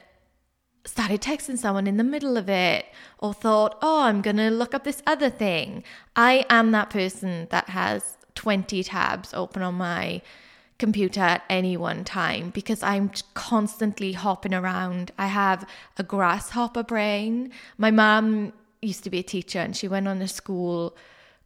started 0.85 1.21
texting 1.21 1.57
someone 1.57 1.85
in 1.85 1.97
the 1.97 2.03
middle 2.03 2.37
of 2.37 2.49
it 2.49 2.85
or 3.19 3.33
thought, 3.33 3.77
oh, 3.81 4.03
I'm 4.03 4.21
going 4.21 4.37
to 4.37 4.49
look 4.49 4.73
up 4.73 4.83
this 4.83 5.03
other 5.05 5.29
thing? 5.29 5.83
I 6.15 6.45
am 6.49 6.71
that 6.71 6.89
person 6.89 7.47
that 7.51 7.69
has 7.69 8.17
20 8.35 8.83
tabs 8.83 9.33
open 9.33 9.61
on 9.61 9.75
my 9.75 10.21
computer 10.79 11.21
at 11.21 11.43
any 11.47 11.77
one 11.77 12.03
time 12.03 12.49
because 12.49 12.81
I'm 12.81 13.11
constantly 13.35 14.13
hopping 14.13 14.53
around. 14.53 15.11
I 15.17 15.27
have 15.27 15.69
a 15.97 16.03
grasshopper 16.03 16.81
brain. 16.81 17.51
My 17.77 17.91
mom 17.91 18.53
used 18.81 19.03
to 19.03 19.09
be 19.09 19.19
a 19.19 19.23
teacher 19.23 19.59
and 19.59 19.75
she 19.75 19.87
went 19.87 20.07
on 20.07 20.21
a 20.21 20.27
school 20.27 20.95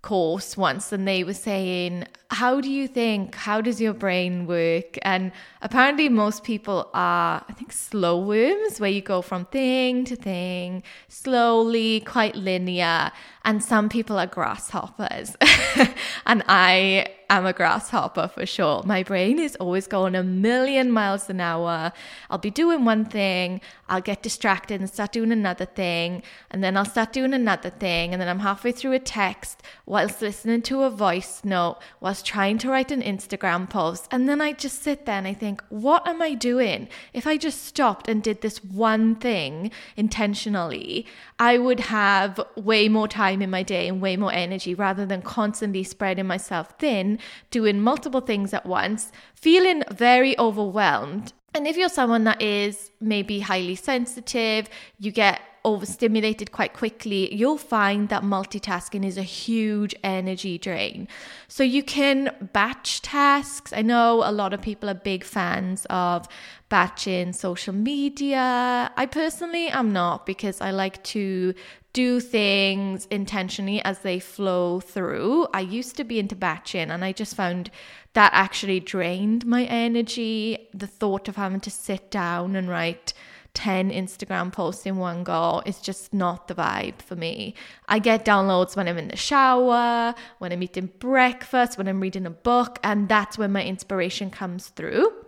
course 0.06 0.56
once 0.56 0.92
and 0.92 1.08
they 1.08 1.24
were 1.24 1.34
saying, 1.34 2.06
How 2.30 2.62
do 2.62 2.70
you 2.70 2.88
think? 2.88 3.36
How 3.36 3.60
does 3.60 3.82
your 3.82 3.94
brain 3.94 4.46
work? 4.46 4.98
And 5.02 5.32
apparently, 5.62 6.08
most 6.10 6.44
people 6.44 6.90
are, 6.94 7.44
I 7.50 7.54
think, 7.54 7.72
slow 7.72 8.20
worms, 8.20 8.80
where 8.80 8.90
you 8.90 9.02
go 9.02 9.22
from 9.22 9.46
thing 9.46 10.06
to 10.06 10.16
thing 10.16 10.84
slowly, 11.10 12.02
quite 12.02 12.36
linear. 12.36 13.12
And 13.46 13.64
some 13.64 13.90
people 13.90 14.18
are 14.18 14.28
grasshoppers. 14.28 15.38
and 16.26 16.44
I 16.48 17.08
am 17.30 17.46
a 17.46 17.54
grasshopper 17.54 18.28
for 18.28 18.46
sure. 18.46 18.84
My 18.86 19.04
brain 19.04 19.40
is 19.40 19.56
always 19.58 19.88
going 19.88 20.16
a 20.16 20.24
million 20.24 20.92
miles 20.92 21.30
an 21.30 21.40
hour. 21.40 21.92
I'll 22.30 22.38
be 22.38 22.52
doing 22.52 22.86
one 22.86 23.06
thing, 23.06 23.62
I'll 23.88 24.02
get 24.02 24.22
distracted 24.22 24.80
and 24.80 24.90
start 24.90 25.12
doing 25.12 25.32
another 25.32 25.66
thing, 25.66 26.24
and 26.52 26.64
then 26.64 26.78
I'll 26.78 26.86
start 26.86 27.14
doing 27.14 27.34
another 27.34 27.70
thing, 27.70 28.14
and 28.14 28.22
then 28.22 28.28
I'm 28.28 28.40
halfway 28.40 28.72
through 28.72 28.94
a 28.94 29.00
text 29.00 29.62
whilst 29.86 30.22
listening 30.22 30.62
to 30.64 30.84
a 30.84 30.90
voice 30.90 31.42
note, 31.44 31.80
whilst 32.00 32.26
trying 32.26 32.58
to 32.60 32.70
write 32.70 32.92
an 32.92 33.02
Instagram 33.02 33.70
post, 33.70 34.08
and 34.12 34.28
then 34.28 34.42
I 34.42 34.54
just 34.54 34.84
sit 34.84 35.06
there 35.06 35.18
and 35.18 35.28
I 35.28 35.34
think, 35.34 35.64
what 35.70 36.08
am 36.08 36.22
I 36.22 36.34
doing? 36.34 36.88
If 37.14 37.28
I 37.28 37.38
just 37.38 37.64
stopped 37.64 38.08
and 38.08 38.22
did 38.22 38.42
this 38.42 38.64
one 38.64 39.16
thing 39.16 39.72
intentionally, 39.96 41.06
I 41.40 41.58
would 41.58 41.82
have 41.82 42.40
way 42.56 42.88
more 42.90 43.08
time 43.08 43.35
in 43.42 43.50
my 43.50 43.64
day 43.64 43.88
and 43.88 44.02
way 44.02 44.18
more 44.18 44.34
energy 44.34 44.74
rather 44.74 45.06
than 45.06 45.22
constantly 45.22 45.84
spreading 45.84 46.28
myself 46.28 46.74
thin, 46.80 47.20
doing 47.52 47.82
multiple 47.82 48.22
things 48.22 48.54
at 48.54 48.66
once, 48.66 49.12
feeling 49.34 49.84
very 49.92 50.38
overwhelmed. 50.40 51.34
And 51.54 51.68
if 51.68 51.78
you're 51.78 51.90
someone 51.90 52.26
that 52.26 52.42
is 52.42 52.92
maybe 53.00 53.40
highly 53.40 53.76
sensitive, 53.76 54.70
you 55.00 55.12
get 55.12 55.42
overstimulated 55.66 56.52
quite 56.52 56.74
quickly, 56.74 57.34
you'll 57.34 57.58
find 57.58 58.08
that 58.10 58.22
multitasking 58.22 59.04
is 59.04 59.18
a 59.18 59.24
huge 59.24 59.96
energy 60.04 60.58
drain. 60.58 61.08
So 61.48 61.64
you 61.64 61.82
can 61.82 62.30
batch 62.54 63.02
tasks. 63.02 63.74
I 63.74 63.82
know 63.82 64.22
a 64.24 64.32
lot 64.32 64.54
of 64.54 64.62
people 64.62 64.90
are 64.90 64.94
big 64.94 65.24
fans 65.24 65.86
of 65.90 66.28
batching 66.70 67.34
social 67.34 67.74
media. 67.74 68.92
I 68.96 69.06
personally 69.08 69.68
am 69.68 69.92
not 69.92 70.26
because 70.26 70.62
I 70.62 70.72
like 70.72 71.04
to 71.06 71.54
do 71.96 72.20
things 72.20 73.08
intentionally 73.10 73.82
as 73.86 74.00
they 74.00 74.20
flow 74.20 74.82
through. 74.82 75.48
I 75.54 75.62
used 75.62 75.96
to 75.96 76.04
be 76.04 76.20
into 76.20 76.36
batching 76.36 76.92
and 76.92 77.06
I 77.06 77.14
just 77.14 77.36
found 77.36 77.72
that 78.12 78.32
actually 78.34 78.82
drained 78.82 79.46
my 79.46 79.64
energy. 79.64 80.68
The 80.74 80.88
thought 80.88 81.30
of 81.30 81.38
having 81.38 81.62
to 81.62 81.72
sit 81.72 82.12
down 82.12 82.58
and 82.58 82.68
write 82.68 83.14
10 83.54 83.92
Instagram 83.92 84.52
posts 84.52 84.86
in 84.86 84.98
one 84.98 85.24
go 85.24 85.62
is 85.66 85.80
just 85.80 86.14
not 86.14 86.50
the 86.50 86.56
vibe 86.56 87.02
for 87.02 87.16
me. 87.16 87.56
I 87.88 88.00
get 88.00 88.26
downloads 88.26 88.76
when 88.76 88.90
I'm 88.90 88.98
in 88.98 89.08
the 89.08 89.16
shower, 89.16 90.14
when 90.40 90.52
I'm 90.52 90.64
eating 90.64 90.92
breakfast, 91.00 91.78
when 91.78 91.88
I'm 91.88 92.02
reading 92.02 92.26
a 92.26 92.30
book, 92.30 92.78
and 92.84 93.08
that's 93.08 93.38
when 93.38 93.54
my 93.54 93.64
inspiration 93.64 94.30
comes 94.30 94.68
through. 94.68 95.25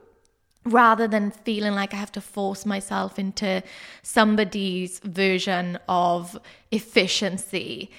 Rather 0.70 1.08
than 1.08 1.32
feeling 1.32 1.74
like 1.74 1.94
I 1.94 1.98
have 1.98 2.12
to 2.14 2.22
force 2.22 2.66
myself 2.66 3.18
into 3.18 3.64
somebody's 4.02 5.00
version 5.00 5.80
of 5.88 6.38
efficiency. 6.72 7.90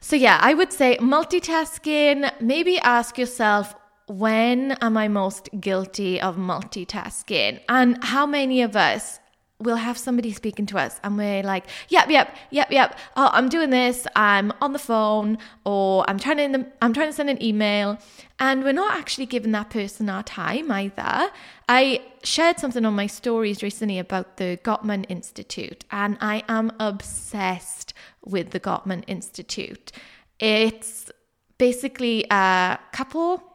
So, 0.00 0.16
yeah, 0.16 0.38
I 0.42 0.54
would 0.54 0.72
say 0.72 0.96
multitasking, 0.98 2.40
maybe 2.40 2.78
ask 2.80 3.18
yourself 3.18 3.74
when 4.08 4.72
am 4.80 4.96
I 4.96 5.08
most 5.08 5.48
guilty 5.60 6.20
of 6.20 6.36
multitasking? 6.36 7.60
And 7.68 8.02
how 8.02 8.26
many 8.26 8.62
of 8.62 8.74
us 8.74 9.20
will 9.62 9.76
have 9.76 9.96
somebody 9.98 10.32
speaking 10.32 10.66
to 10.66 10.78
us 10.78 11.00
and 11.02 11.16
we're 11.16 11.42
like, 11.42 11.64
yep, 11.88 12.08
yep, 12.10 12.36
yep, 12.50 12.70
yep. 12.70 12.98
Oh, 13.16 13.30
I'm 13.32 13.48
doing 13.48 13.70
this. 13.70 14.06
I'm 14.16 14.52
on 14.60 14.72
the 14.72 14.78
phone 14.78 15.38
or 15.64 16.04
I'm 16.08 16.18
trying 16.18 16.52
to 16.52 16.66
I'm 16.80 16.92
trying 16.92 17.08
to 17.08 17.12
send 17.12 17.30
an 17.30 17.42
email 17.42 17.98
and 18.38 18.64
we're 18.64 18.72
not 18.72 18.96
actually 18.98 19.26
giving 19.26 19.52
that 19.52 19.70
person 19.70 20.08
our 20.08 20.22
time 20.22 20.70
either. 20.70 21.30
I 21.68 22.02
shared 22.22 22.58
something 22.58 22.84
on 22.84 22.94
my 22.94 23.06
stories 23.06 23.62
recently 23.62 23.98
about 23.98 24.36
the 24.36 24.58
Gottman 24.62 25.06
Institute 25.08 25.84
and 25.90 26.18
I 26.20 26.42
am 26.48 26.72
obsessed 26.78 27.94
with 28.24 28.50
the 28.50 28.60
Gottman 28.60 29.04
Institute. 29.06 29.92
It's 30.38 31.10
basically 31.58 32.26
a 32.30 32.78
couple 32.92 33.51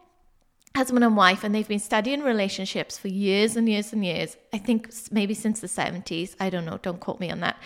husband 0.77 1.03
and 1.03 1.17
wife, 1.17 1.43
and 1.43 1.53
they've 1.53 1.67
been 1.67 1.79
studying 1.79 2.21
relationships 2.21 2.97
for 2.97 3.09
years 3.09 3.55
and 3.57 3.67
years 3.67 3.91
and 3.91 4.05
years. 4.05 4.37
I 4.53 4.59
think 4.59 4.89
maybe 5.11 5.33
since 5.33 5.59
the 5.59 5.67
70s. 5.67 6.35
I 6.39 6.49
don't 6.49 6.65
know, 6.65 6.77
don't 6.81 6.99
quote 6.99 7.19
me 7.19 7.29
on 7.29 7.41
that. 7.41 7.57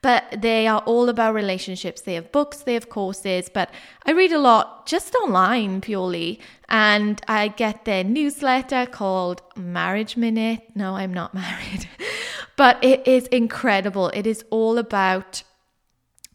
But 0.00 0.22
they 0.40 0.66
are 0.66 0.80
all 0.86 1.08
about 1.08 1.34
relationships. 1.34 2.00
They 2.00 2.14
have 2.14 2.32
books, 2.32 2.58
they 2.58 2.74
have 2.74 2.88
courses, 2.88 3.50
but 3.52 3.70
I 4.06 4.12
read 4.12 4.32
a 4.32 4.38
lot 4.38 4.86
just 4.86 5.14
online 5.16 5.80
purely. 5.80 6.40
And 6.68 7.20
I 7.28 7.48
get 7.48 7.84
their 7.84 8.04
newsletter 8.04 8.86
called 8.86 9.42
Marriage 9.56 10.16
Minute. 10.16 10.62
No, 10.74 10.96
I'm 10.96 11.12
not 11.12 11.34
married, 11.44 11.88
but 12.56 12.82
it 12.82 13.06
is 13.06 13.26
incredible. 13.26 14.08
It 14.14 14.26
is 14.26 14.44
all 14.50 14.78
about 14.78 15.42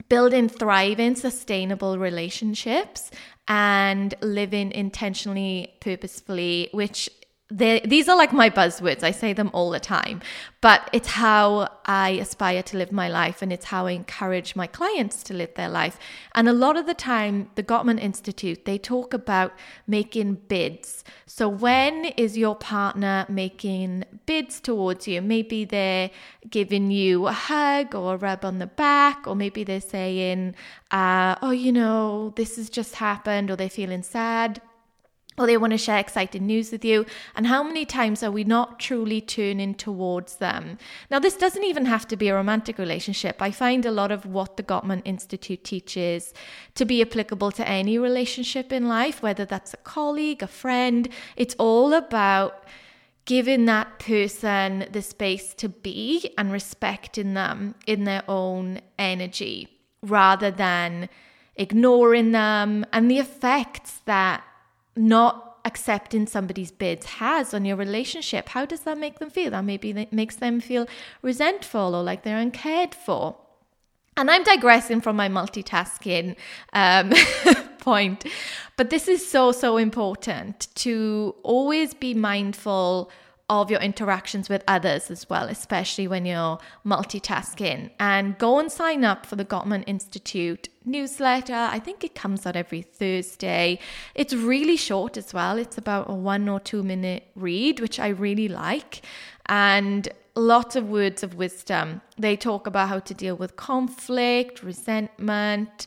building 0.10 0.48
thriving, 0.50 1.16
sustainable 1.16 1.98
relationships 1.98 3.10
and 3.48 4.14
living 4.22 4.72
intentionally, 4.72 5.74
purposefully, 5.80 6.70
which 6.72 7.10
these 7.52 8.10
are 8.10 8.18
like 8.18 8.34
my 8.34 8.50
buzzwords. 8.50 9.04
I 9.04 9.12
say 9.12 9.32
them 9.32 9.52
all 9.54 9.70
the 9.70 9.80
time, 9.80 10.22
but 10.62 10.90
it's 10.92 11.10
how 11.10 11.70
I 11.86 12.10
aspire 12.12 12.64
to 12.64 12.78
live 12.78 12.92
my 12.92 13.08
life 13.08 13.44
and 13.44 13.54
it's 13.54 13.66
how 13.66 13.86
I 13.86 13.92
encourage 13.92 14.56
my 14.56 14.66
clients 14.66 15.22
to 15.24 15.34
live 15.36 15.54
their 15.54 15.70
life. 15.70 16.00
And 16.34 16.50
a 16.50 16.54
lot 16.54 16.76
of 16.76 16.88
the 16.88 16.96
time, 16.96 17.52
the 17.54 17.62
Gottman 17.62 18.00
Institute, 18.02 18.66
they 18.66 18.80
talk 18.80 19.14
about 19.14 19.54
making 19.86 20.42
bids. 20.48 21.04
So, 21.28 21.48
when 21.48 22.06
is 22.18 22.36
your 22.36 22.56
partner 22.56 23.28
making 23.30 24.06
bids 24.26 24.60
towards 24.60 25.08
you? 25.08 25.22
Maybe 25.22 25.66
they're 25.66 26.10
giving 26.50 26.90
you 26.90 27.28
a 27.28 27.32
hug 27.32 27.94
or 27.94 28.16
a 28.16 28.18
rub 28.18 28.44
on 28.44 28.58
the 28.58 28.68
back, 28.68 29.28
or 29.28 29.36
maybe 29.36 29.64
they're 29.64 29.82
saying, 29.82 30.56
uh, 30.90 31.36
Oh, 31.44 31.52
you 31.52 31.72
know, 31.72 32.34
this 32.38 32.56
has 32.56 32.72
just 32.72 32.96
happened, 32.96 33.52
or 33.52 33.56
they're 33.56 33.70
feeling 33.70 34.02
sad 34.02 34.62
or 35.38 35.46
they 35.46 35.58
want 35.58 35.72
to 35.72 35.78
share 35.78 35.98
exciting 35.98 36.46
news 36.46 36.72
with 36.72 36.86
you. 36.86 37.06
And 37.36 37.48
how 37.48 37.64
many 37.64 37.86
times 37.86 38.24
are 38.24 38.32
we 38.32 38.44
not 38.44 38.80
truly 38.80 39.20
turning 39.22 39.76
towards 39.76 40.38
them? 40.38 40.78
Now, 41.12 41.20
this 41.20 41.36
doesn't 41.36 41.64
even 41.64 41.86
have 41.86 42.08
to 42.08 42.16
be 42.16 42.30
a 42.30 42.36
romantic 42.36 42.78
relationship. 42.78 43.42
I 43.42 43.52
find 43.52 43.86
a 43.86 43.92
lot 43.92 44.12
of 44.12 44.26
what 44.26 44.58
the 44.58 44.64
Gottman 44.64 45.02
Institute 45.04 45.64
teaches 45.64 46.34
to 46.76 46.86
be 46.86 47.02
applicable 47.02 47.52
to 47.52 47.68
any 47.68 47.98
relationship 47.98 48.72
in 48.72 48.88
life, 48.88 49.22
whether 49.22 49.46
that's 49.46 49.74
a 49.74 49.78
colleague, 49.78 50.42
a 50.42 50.48
friend. 50.48 51.10
It's 51.36 51.56
all 51.60 51.94
about 51.94 52.64
giving 53.26 53.66
that 53.66 54.00
person 54.00 54.86
the 54.92 55.02
space 55.02 55.54
to 55.56 55.68
be 55.68 56.32
and 56.38 56.52
respecting 56.52 57.34
them 57.34 57.76
in 57.88 58.04
their 58.04 58.24
own 58.28 58.80
energy 59.00 59.68
rather 60.04 60.52
than 60.52 61.10
ignoring 61.56 62.32
them 62.32 62.86
and 62.94 63.10
the 63.10 63.18
effects 63.18 64.02
that 64.06 64.44
not 64.96 65.58
accepting 65.66 66.28
somebody's 66.28 66.72
bids 66.72 67.06
has 67.06 67.54
on 67.54 67.66
your 67.66 67.76
relationship. 67.76 68.50
How 68.50 68.66
does 68.66 68.82
that 68.82 68.98
make 68.98 69.20
them 69.20 69.30
feel? 69.30 69.52
That 69.52 69.66
maybe 69.66 70.08
makes 70.12 70.36
them 70.36 70.60
feel 70.62 70.88
resentful 71.22 71.96
or 71.96 72.04
like 72.04 72.24
they're 72.24 72.38
uncared 72.38 72.94
for. 72.94 73.36
And 74.18 74.32
I'm 74.32 74.44
digressing 74.44 75.02
from 75.02 75.18
my 75.18 75.28
multitasking 75.28 76.38
um, 76.72 77.12
point, 77.80 78.26
but 78.78 78.90
this 78.90 79.10
is 79.10 79.28
so, 79.30 79.52
so 79.52 79.76
important 79.76 80.70
to 80.76 81.36
always 81.44 81.94
be 81.94 82.14
mindful 82.14 83.12
of 83.50 83.70
your 83.70 83.80
interactions 83.80 84.50
with 84.50 84.64
others 84.68 85.12
as 85.12 85.30
well, 85.30 85.48
especially 85.48 86.08
when 86.08 86.26
you're 86.26 86.58
multitasking. 86.86 87.92
And 88.00 88.38
go 88.38 88.58
and 88.60 88.72
sign 88.72 89.04
up 89.04 89.26
for 89.26 89.36
the 89.36 89.46
Gottman 89.46 89.84
Institute 89.86 90.70
newsletter. 90.84 91.54
I 91.54 91.80
think 91.80 92.04
it 92.04 92.16
comes 92.16 92.46
out 92.46 92.56
every 92.56 92.82
Thursday. 92.82 93.80
It's 94.16 94.34
really 94.34 94.78
short 94.78 95.16
as 95.16 95.34
well. 95.34 95.58
It's 95.58 95.78
about 95.78 96.10
a 96.10 96.14
one 96.14 96.50
or 96.50 96.60
two 96.60 96.82
minute 96.82 97.28
read, 97.36 97.80
which 97.80 98.00
I 98.00 98.08
really 98.08 98.48
like. 98.48 99.02
And 99.46 100.10
lots 100.36 100.76
of 100.76 100.90
words 100.90 101.22
of 101.22 101.36
wisdom. 101.36 102.02
They 102.18 102.36
talk 102.36 102.66
about 102.66 102.90
how 102.90 103.00
to 103.00 103.14
deal 103.14 103.36
with 103.36 103.56
conflict, 103.56 104.64
resentment, 104.64 105.86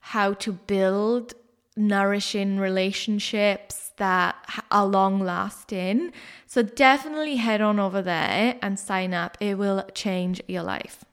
how 0.00 0.34
to 0.34 0.52
build 0.52 1.34
nourishing 1.76 2.58
relationships 2.58 3.92
that 3.96 4.36
are 4.70 4.86
long 4.86 5.20
lasting. 5.20 6.12
So 6.46 6.62
definitely 6.62 7.36
head 7.36 7.60
on 7.60 7.78
over 7.78 8.02
there 8.02 8.56
and 8.60 8.78
sign 8.78 9.14
up. 9.14 9.36
It 9.40 9.56
will 9.56 9.84
change 9.94 10.42
your 10.48 10.62
life. 10.62 11.04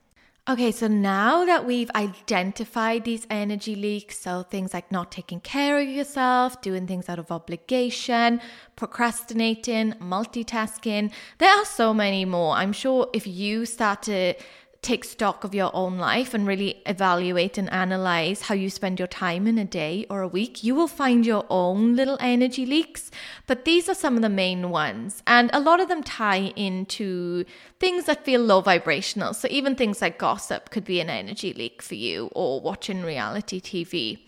Okay, 0.49 0.71
so 0.71 0.87
now 0.87 1.45
that 1.45 1.63
we've 1.63 1.91
identified 1.91 3.05
these 3.05 3.27
energy 3.29 3.75
leaks, 3.75 4.17
so 4.17 4.41
things 4.41 4.73
like 4.73 4.91
not 4.91 5.11
taking 5.11 5.39
care 5.39 5.79
of 5.79 5.87
yourself, 5.87 6.59
doing 6.61 6.87
things 6.87 7.07
out 7.07 7.19
of 7.19 7.31
obligation, 7.31 8.41
procrastinating, 8.75 9.93
multitasking, 10.01 11.11
there 11.37 11.55
are 11.55 11.65
so 11.65 11.93
many 11.93 12.25
more. 12.25 12.55
I'm 12.55 12.73
sure 12.73 13.07
if 13.13 13.27
you 13.27 13.67
start 13.67 14.01
to 14.03 14.33
take 14.81 15.03
stock 15.03 15.43
of 15.43 15.53
your 15.53 15.71
own 15.73 15.97
life 15.97 16.33
and 16.33 16.47
really 16.47 16.81
evaluate 16.85 17.57
and 17.57 17.71
analyze 17.71 18.43
how 18.43 18.55
you 18.55 18.69
spend 18.69 18.97
your 18.97 19.07
time 19.07 19.45
in 19.45 19.57
a 19.57 19.65
day 19.65 20.05
or 20.09 20.21
a 20.21 20.27
week, 20.27 20.63
you 20.63 20.73
will 20.73 20.87
find 20.87 21.25
your 21.25 21.45
own 21.49 21.95
little 21.95 22.17
energy 22.21 22.65
leaks. 22.65 23.11
But 23.45 23.65
these 23.65 23.89
are 23.89 23.95
some 23.95 24.15
of 24.15 24.21
the 24.21 24.29
main 24.29 24.69
ones. 24.69 25.21
And 25.27 25.49
a 25.51 25.59
lot 25.59 25.81
of 25.81 25.89
them 25.89 26.01
tie 26.01 26.53
into 26.55 27.43
things 27.79 28.05
that 28.05 28.23
feel 28.23 28.41
low 28.41 28.61
vibrational. 28.61 29.33
So 29.33 29.47
even 29.51 29.75
things 29.75 30.01
like 30.01 30.17
gossip 30.17 30.69
could 30.69 30.85
be 30.85 31.01
an 31.01 31.09
energy 31.09 31.53
leak 31.53 31.81
for 31.81 31.95
you 31.95 32.29
or 32.31 32.61
watching 32.61 33.03
reality 33.03 33.59
TV. 33.59 34.19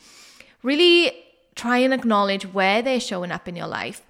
Really 0.63 1.13
try 1.55 1.77
and 1.77 1.93
acknowledge 1.93 2.45
where 2.45 2.81
they're 2.81 2.99
showing 2.99 3.31
up 3.31 3.47
in 3.47 3.55
your 3.55 3.67
life 3.67 4.01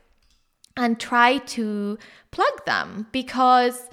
and 0.76 1.00
try 1.00 1.38
to 1.38 1.98
plug 2.32 2.66
them 2.66 3.08
because 3.12 3.90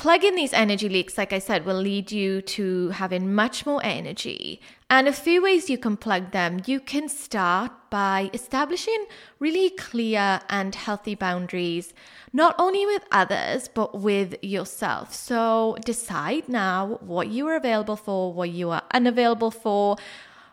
Plugging 0.00 0.34
these 0.34 0.54
energy 0.54 0.88
leaks, 0.88 1.18
like 1.18 1.34
I 1.34 1.38
said, 1.38 1.66
will 1.66 1.78
lead 1.78 2.10
you 2.10 2.40
to 2.56 2.88
having 2.88 3.34
much 3.34 3.66
more 3.66 3.82
energy. 3.84 4.62
And 4.88 5.06
a 5.06 5.12
few 5.12 5.42
ways 5.42 5.68
you 5.68 5.76
can 5.76 5.98
plug 5.98 6.30
them. 6.30 6.62
You 6.64 6.80
can 6.80 7.06
start 7.06 7.70
by 7.90 8.30
establishing 8.32 9.04
really 9.40 9.68
clear 9.68 10.40
and 10.48 10.74
healthy 10.74 11.14
boundaries, 11.14 11.92
not 12.32 12.54
only 12.58 12.86
with 12.86 13.02
others, 13.12 13.68
but 13.68 14.00
with 14.00 14.42
yourself. 14.42 15.12
So 15.12 15.76
decide 15.84 16.48
now 16.48 16.98
what 17.02 17.28
you 17.28 17.46
are 17.48 17.56
available 17.56 17.96
for, 17.96 18.32
what 18.32 18.48
you 18.48 18.70
are 18.70 18.84
unavailable 18.94 19.50
for, 19.50 19.98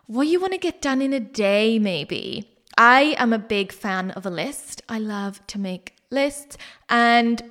what 0.06 0.26
you 0.26 0.38
want 0.40 0.52
to 0.52 0.58
get 0.58 0.82
done 0.82 1.00
in 1.00 1.14
a 1.14 1.20
day, 1.20 1.78
maybe. 1.78 2.50
I 2.76 3.16
am 3.16 3.32
a 3.32 3.38
big 3.38 3.72
fan 3.72 4.10
of 4.10 4.26
a 4.26 4.30
list. 4.30 4.82
I 4.90 4.98
love 4.98 5.40
to 5.46 5.58
make 5.58 5.94
lists 6.10 6.58
and 6.90 7.42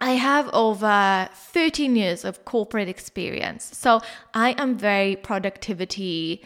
I 0.00 0.12
have 0.12 0.48
over 0.52 1.28
13 1.32 1.96
years 1.96 2.24
of 2.24 2.44
corporate 2.44 2.88
experience. 2.88 3.76
So 3.76 4.00
I 4.32 4.52
am 4.52 4.78
very 4.78 5.16
productivity 5.16 6.42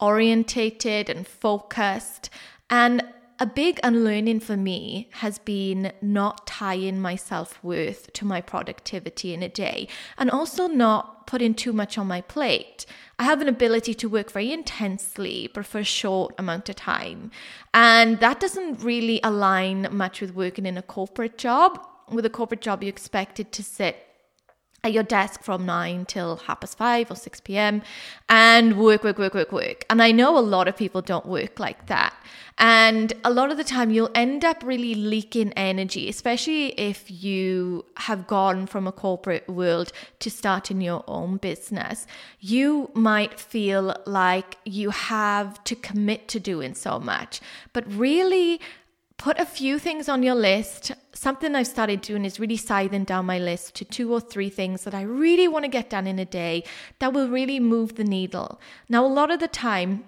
orientated 0.00 1.08
and 1.08 1.26
focused. 1.26 2.30
And 2.70 3.02
a 3.40 3.46
big 3.46 3.78
unlearning 3.84 4.40
for 4.40 4.56
me 4.56 5.08
has 5.12 5.38
been 5.38 5.92
not 6.02 6.46
tying 6.46 7.00
my 7.00 7.14
self 7.14 7.62
worth 7.62 8.12
to 8.14 8.24
my 8.24 8.40
productivity 8.40 9.32
in 9.32 9.44
a 9.44 9.48
day 9.48 9.86
and 10.16 10.28
also 10.28 10.66
not 10.66 11.28
putting 11.28 11.54
too 11.54 11.72
much 11.72 11.96
on 11.98 12.08
my 12.08 12.20
plate. 12.20 12.84
I 13.18 13.24
have 13.24 13.40
an 13.40 13.48
ability 13.48 13.94
to 13.94 14.08
work 14.08 14.32
very 14.32 14.50
intensely, 14.50 15.50
but 15.54 15.66
for 15.66 15.78
a 15.78 15.84
short 15.84 16.34
amount 16.36 16.68
of 16.68 16.76
time. 16.76 17.30
And 17.72 18.18
that 18.18 18.40
doesn't 18.40 18.82
really 18.82 19.20
align 19.22 19.88
much 19.92 20.20
with 20.20 20.34
working 20.34 20.66
in 20.66 20.76
a 20.76 20.82
corporate 20.82 21.38
job 21.38 21.78
with 22.10 22.24
a 22.24 22.30
corporate 22.30 22.60
job, 22.60 22.82
you're 22.82 22.88
expected 22.88 23.52
to 23.52 23.62
sit 23.62 24.04
at 24.84 24.92
your 24.92 25.02
desk 25.02 25.42
from 25.42 25.66
9 25.66 26.04
till 26.06 26.36
half 26.36 26.60
past 26.60 26.78
5 26.78 27.10
or 27.10 27.16
6 27.16 27.40
p.m. 27.40 27.82
and 28.28 28.78
work, 28.78 29.02
work, 29.02 29.18
work, 29.18 29.34
work, 29.34 29.50
work. 29.50 29.84
And 29.90 30.00
I 30.00 30.12
know 30.12 30.38
a 30.38 30.40
lot 30.40 30.68
of 30.68 30.76
people 30.76 31.02
don't 31.02 31.26
work 31.26 31.58
like 31.58 31.86
that. 31.86 32.14
And 32.58 33.12
a 33.24 33.30
lot 33.30 33.50
of 33.50 33.56
the 33.56 33.64
time, 33.64 33.90
you'll 33.90 34.10
end 34.14 34.44
up 34.44 34.62
really 34.64 34.94
leaking 34.94 35.52
energy, 35.54 36.08
especially 36.08 36.68
if 36.78 37.10
you 37.10 37.84
have 37.98 38.26
gone 38.26 38.66
from 38.66 38.86
a 38.86 38.92
corporate 38.92 39.48
world 39.48 39.92
to 40.20 40.30
starting 40.30 40.80
your 40.80 41.02
own 41.08 41.38
business. 41.38 42.06
You 42.40 42.90
might 42.94 43.38
feel 43.38 43.96
like 44.06 44.58
you 44.64 44.90
have 44.90 45.62
to 45.64 45.74
commit 45.74 46.28
to 46.28 46.40
doing 46.40 46.74
so 46.74 46.98
much, 46.98 47.40
but 47.72 47.84
really, 47.92 48.60
put 49.18 49.38
a 49.38 49.44
few 49.44 49.78
things 49.78 50.08
on 50.08 50.22
your 50.22 50.36
list. 50.36 50.92
Something 51.12 51.54
I've 51.54 51.66
started 51.66 52.00
doing 52.00 52.24
is 52.24 52.40
really 52.40 52.56
sizing 52.56 53.04
down 53.04 53.26
my 53.26 53.38
list 53.38 53.74
to 53.76 53.84
two 53.84 54.12
or 54.12 54.20
three 54.20 54.48
things 54.48 54.84
that 54.84 54.94
I 54.94 55.02
really 55.02 55.48
want 55.48 55.64
to 55.64 55.68
get 55.68 55.90
done 55.90 56.06
in 56.06 56.18
a 56.18 56.24
day 56.24 56.64
that 57.00 57.12
will 57.12 57.28
really 57.28 57.58
move 57.58 57.96
the 57.96 58.04
needle. 58.04 58.60
Now, 58.88 59.04
a 59.04 59.08
lot 59.08 59.30
of 59.30 59.40
the 59.40 59.48
time, 59.48 60.04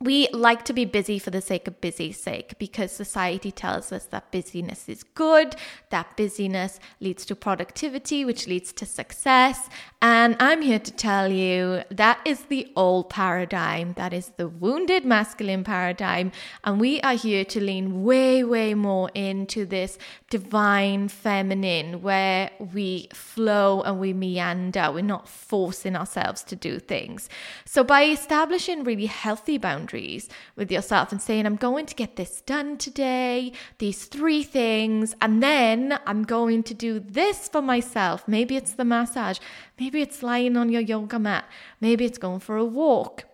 we 0.00 0.28
like 0.32 0.64
to 0.64 0.72
be 0.72 0.84
busy 0.84 1.20
for 1.20 1.30
the 1.30 1.40
sake 1.40 1.68
of 1.68 1.80
busy 1.80 2.10
sake 2.10 2.58
because 2.58 2.90
society 2.90 3.52
tells 3.52 3.92
us 3.92 4.06
that 4.06 4.32
busyness 4.32 4.88
is 4.88 5.04
good, 5.04 5.54
that 5.90 6.16
busyness 6.16 6.80
leads 7.00 7.24
to 7.26 7.36
productivity, 7.36 8.24
which 8.24 8.48
leads 8.48 8.72
to 8.72 8.86
success. 8.86 9.68
And 10.02 10.36
I'm 10.40 10.62
here 10.62 10.80
to 10.80 10.90
tell 10.90 11.30
you 11.30 11.84
that 11.90 12.18
is 12.24 12.40
the 12.46 12.72
old 12.74 13.08
paradigm, 13.08 13.92
that 13.94 14.12
is 14.12 14.32
the 14.36 14.48
wounded 14.48 15.04
masculine 15.04 15.62
paradigm. 15.62 16.32
And 16.64 16.80
we 16.80 17.00
are 17.02 17.14
here 17.14 17.44
to 17.44 17.60
lean 17.60 18.02
way, 18.02 18.42
way 18.42 18.74
more 18.74 19.10
into 19.14 19.64
this 19.64 19.96
divine 20.28 21.06
feminine 21.06 22.02
where 22.02 22.50
we 22.74 23.08
flow 23.14 23.82
and 23.82 24.00
we 24.00 24.12
meander. 24.12 24.90
We're 24.92 25.02
not 25.02 25.28
forcing 25.28 25.94
ourselves 25.94 26.42
to 26.44 26.56
do 26.56 26.80
things. 26.80 27.28
So 27.64 27.84
by 27.84 28.06
establishing 28.06 28.82
really 28.82 29.06
healthy 29.06 29.56
boundaries, 29.56 29.83
boundaries 29.84 30.28
with 30.56 30.70
yourself 30.72 31.12
and 31.12 31.20
saying, 31.20 31.46
I'm 31.46 31.56
going 31.56 31.86
to 31.86 31.94
get 31.94 32.16
this 32.16 32.40
done 32.40 32.78
today, 32.78 33.52
these 33.78 34.06
three 34.06 34.42
things, 34.42 35.14
and 35.20 35.42
then 35.42 35.98
I'm 36.06 36.24
going 36.24 36.62
to 36.64 36.74
do 36.74 37.00
this 37.00 37.48
for 37.48 37.60
myself. 37.60 38.26
Maybe 38.26 38.56
it's 38.56 38.72
the 38.72 38.84
massage, 38.84 39.38
maybe 39.78 40.00
it's 40.00 40.22
lying 40.22 40.56
on 40.56 40.70
your 40.70 40.80
yoga 40.80 41.18
mat, 41.18 41.44
maybe 41.80 42.04
it's 42.04 42.18
going 42.18 42.40
for 42.40 42.56
a 42.56 42.64
walk. 42.64 43.24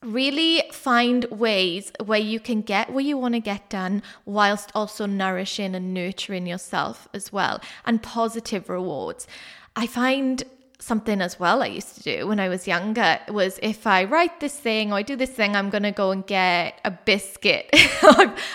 Really 0.00 0.62
find 0.70 1.24
ways 1.24 1.90
where 2.04 2.20
you 2.20 2.38
can 2.38 2.62
get 2.62 2.92
what 2.92 3.02
you 3.02 3.18
want 3.18 3.34
to 3.34 3.40
get 3.40 3.68
done 3.68 4.00
whilst 4.24 4.70
also 4.72 5.06
nourishing 5.06 5.74
and 5.74 5.92
nurturing 5.92 6.46
yourself 6.46 7.08
as 7.12 7.32
well, 7.32 7.60
and 7.84 8.00
positive 8.00 8.68
rewards. 8.68 9.26
I 9.74 9.88
find 9.88 10.44
something 10.80 11.20
as 11.20 11.40
well 11.40 11.62
I 11.62 11.66
used 11.66 11.96
to 11.96 12.02
do 12.02 12.26
when 12.28 12.38
I 12.38 12.48
was 12.48 12.68
younger 12.68 13.18
was 13.28 13.58
if 13.62 13.86
I 13.86 14.04
write 14.04 14.38
this 14.40 14.54
thing 14.54 14.92
or 14.92 14.96
I 14.96 15.02
do 15.02 15.16
this 15.16 15.30
thing, 15.30 15.56
I'm 15.56 15.70
going 15.70 15.82
to 15.82 15.90
go 15.90 16.12
and 16.12 16.26
get 16.26 16.80
a 16.84 16.90
biscuit. 16.90 17.68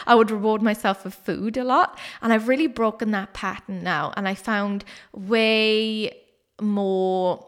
I 0.07 0.15
would 0.15 0.31
reward 0.31 0.61
myself 0.61 1.03
with 1.03 1.15
food 1.15 1.57
a 1.57 1.63
lot. 1.63 1.99
And 2.21 2.31
I've 2.31 2.47
really 2.47 2.67
broken 2.67 3.11
that 3.11 3.33
pattern 3.33 3.83
now. 3.83 4.13
And 4.15 4.27
I 4.27 4.35
found 4.35 4.85
way 5.11 6.15
more, 6.61 7.45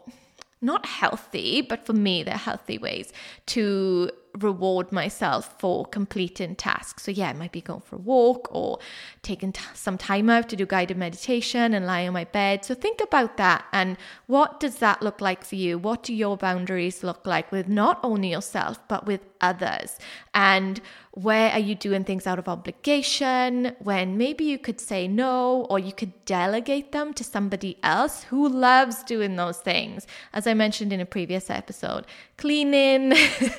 not 0.60 0.84
healthy, 0.84 1.62
but 1.62 1.86
for 1.86 1.94
me, 1.94 2.22
they're 2.22 2.36
healthy 2.36 2.76
ways 2.76 3.12
to 3.46 4.10
reward 4.38 4.92
myself 4.92 5.58
for 5.58 5.86
completing 5.86 6.56
tasks. 6.56 7.04
So, 7.04 7.10
yeah, 7.10 7.30
it 7.30 7.36
might 7.36 7.52
be 7.52 7.60
going 7.60 7.80
for 7.80 7.96
a 7.96 8.00
walk 8.00 8.48
or 8.50 8.78
taking 9.22 9.52
t- 9.52 9.60
some 9.74 9.98
time 9.98 10.30
out 10.30 10.48
to 10.50 10.56
do 10.56 10.66
guided 10.66 10.96
meditation 10.96 11.74
and 11.74 11.86
lie 11.86 12.06
on 12.06 12.12
my 12.12 12.24
bed. 12.24 12.64
So, 12.64 12.74
think 12.74 13.00
about 13.00 13.36
that 13.36 13.64
and 13.72 13.96
what 14.26 14.60
does 14.60 14.76
that 14.76 15.02
look 15.02 15.20
like 15.20 15.44
for 15.44 15.56
you? 15.56 15.78
What 15.78 16.02
do 16.02 16.14
your 16.14 16.36
boundaries 16.36 17.02
look 17.02 17.26
like 17.26 17.50
with 17.50 17.68
not 17.68 18.00
only 18.02 18.30
yourself, 18.30 18.78
but 18.88 19.06
with 19.06 19.20
others? 19.40 19.98
And 20.34 20.80
where 21.16 21.50
are 21.50 21.58
you 21.58 21.74
doing 21.74 22.04
things 22.04 22.26
out 22.26 22.38
of 22.38 22.46
obligation 22.46 23.74
when 23.78 24.18
maybe 24.18 24.44
you 24.44 24.58
could 24.58 24.78
say 24.78 25.08
no 25.08 25.66
or 25.70 25.78
you 25.78 25.90
could 25.90 26.12
delegate 26.26 26.92
them 26.92 27.14
to 27.14 27.24
somebody 27.24 27.78
else 27.82 28.24
who 28.24 28.46
loves 28.46 29.02
doing 29.02 29.36
those 29.36 29.56
things? 29.56 30.06
As 30.34 30.46
I 30.46 30.52
mentioned 30.52 30.92
in 30.92 31.00
a 31.00 31.06
previous 31.06 31.48
episode, 31.48 32.04
cleaning 32.36 33.14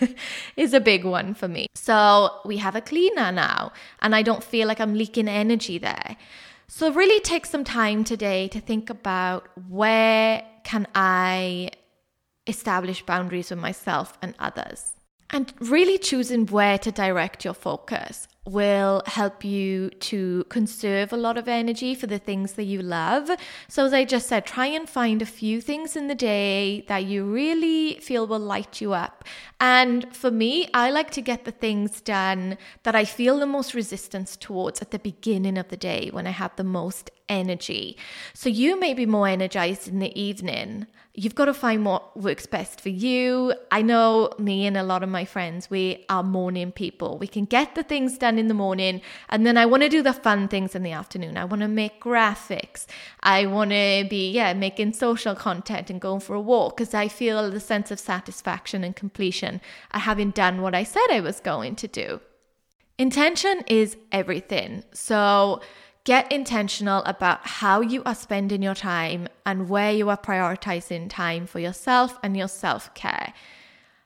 is 0.56 0.76
a 0.76 0.80
big 0.80 1.04
one 1.04 1.34
for 1.34 1.48
me. 1.48 1.66
So 1.74 2.30
we 2.46 2.58
have 2.58 2.76
a 2.76 2.82
cleaner 2.82 3.32
now, 3.32 3.72
and 4.04 4.14
I 4.14 4.22
don't 4.22 4.44
feel 4.44 4.68
like 4.68 4.80
I'm 4.80 4.94
leaking 4.94 5.28
energy 5.28 5.80
there. 5.80 6.16
So 6.68 6.92
really 6.92 7.20
take 7.22 7.48
some 7.48 7.64
time 7.64 8.04
today 8.04 8.50
to 8.50 8.60
think 8.60 8.92
about 8.92 9.48
where 9.68 10.44
can 10.64 10.86
I 10.94 11.72
establish 12.46 13.04
boundaries 13.04 13.50
with 13.50 13.58
myself 13.58 14.16
and 14.22 14.36
others. 14.38 14.94
And 15.30 15.54
really 15.60 15.98
choosing 15.98 16.46
where 16.46 16.78
to 16.78 16.92
direct 16.92 17.44
your 17.44 17.54
focus 17.54 18.28
will 18.48 19.04
help 19.06 19.44
you 19.44 19.90
to 19.90 20.46
conserve 20.46 21.12
a 21.12 21.18
lot 21.18 21.38
of 21.38 21.48
energy 21.48 21.94
for 21.94 22.08
the 22.08 22.18
things 22.18 22.54
that 22.54 22.64
you 22.64 22.82
love. 22.82 23.30
So, 23.68 23.86
as 23.86 23.94
I 23.94 24.06
just 24.06 24.28
said, 24.28 24.46
try 24.46 24.68
and 24.68 24.90
find 24.90 25.22
a 25.22 25.26
few 25.26 25.60
things 25.60 25.96
in 25.96 26.08
the 26.08 26.16
day 26.16 26.86
that 26.88 27.06
you 27.06 27.26
really 27.26 28.00
feel 28.00 28.26
will 28.26 28.40
light 28.40 28.80
you 28.80 28.94
up. 28.94 29.26
And 29.60 30.16
for 30.16 30.32
me, 30.32 30.70
I 30.74 30.92
like 30.92 31.12
to 31.12 31.22
get 31.22 31.44
the 31.44 31.52
things 31.52 32.00
done 32.00 32.58
that 32.84 32.96
I 32.96 33.04
feel 33.04 33.38
the 33.38 33.46
most 33.46 33.74
resistance 33.74 34.38
towards 34.38 34.82
at 34.82 34.92
the 34.92 35.00
beginning 35.00 35.58
of 35.58 35.68
the 35.68 35.78
day 35.78 36.10
when 36.12 36.26
I 36.26 36.32
have 36.32 36.56
the 36.56 36.64
most 36.64 37.12
energy. 37.28 37.98
So, 38.34 38.48
you 38.48 38.80
may 38.80 38.94
be 38.94 39.06
more 39.06 39.28
energized 39.28 39.90
in 39.90 40.00
the 40.00 40.18
evening 40.20 40.88
you've 41.18 41.34
got 41.34 41.46
to 41.46 41.54
find 41.54 41.84
what 41.84 42.16
works 42.16 42.46
best 42.46 42.80
for 42.80 42.90
you. 42.90 43.52
I 43.72 43.82
know 43.82 44.30
me 44.38 44.68
and 44.68 44.78
a 44.78 44.84
lot 44.84 45.02
of 45.02 45.10
my 45.10 45.26
friends, 45.26 45.68
we 45.68 46.06
are 46.10 46.22
morning 46.22 46.72
people. 46.72 47.18
We 47.18 47.28
can 47.28 47.46
get 47.46 47.74
the 47.74 47.82
things 47.82 48.20
done 48.20 48.38
in 48.38 48.48
the 48.48 48.54
morning, 48.54 49.02
and 49.28 49.46
then 49.46 49.58
I 49.58 49.66
want 49.66 49.82
to 49.82 49.90
do 49.90 50.04
the 50.04 50.14
fun 50.14 50.48
things 50.48 50.76
in 50.76 50.84
the 50.84 50.92
afternoon. 50.92 51.36
I 51.36 51.44
want 51.44 51.64
to 51.64 51.68
make 51.68 52.00
graphics. 52.00 52.86
I 53.24 53.48
want 53.48 53.72
to 53.72 54.06
be, 54.08 54.32
yeah, 54.32 54.54
making 54.54 54.94
social 54.94 55.34
content 55.34 55.90
and 55.90 56.00
going 56.00 56.20
for 56.20 56.36
a 56.36 56.42
walk 56.42 56.78
because 56.78 56.94
I 56.94 57.08
feel 57.08 57.50
the 57.50 57.60
sense 57.60 57.90
of 57.90 58.00
satisfaction 58.00 58.84
and 58.84 58.96
completion 58.96 59.60
at 59.92 60.02
having 60.02 60.30
done 60.30 60.62
what 60.62 60.76
I 60.76 60.84
said 60.84 61.08
I 61.10 61.20
was 61.20 61.40
going 61.40 61.76
to 61.78 61.88
do. 61.88 62.22
Intention 63.00 63.64
is 63.66 63.98
everything. 64.12 64.84
So, 64.94 65.62
Get 66.08 66.32
intentional 66.32 67.04
about 67.04 67.46
how 67.46 67.82
you 67.82 68.02
are 68.06 68.16
spending 68.16 68.64
your 68.64 68.76
time 68.76 69.28
and 69.46 69.68
where 69.68 69.92
you 69.92 70.08
are 70.10 70.16
prioritizing 70.16 71.10
time 71.10 71.46
for 71.46 71.60
yourself 71.60 72.18
and 72.24 72.38
your 72.38 72.48
self 72.48 72.94
care. 72.94 73.34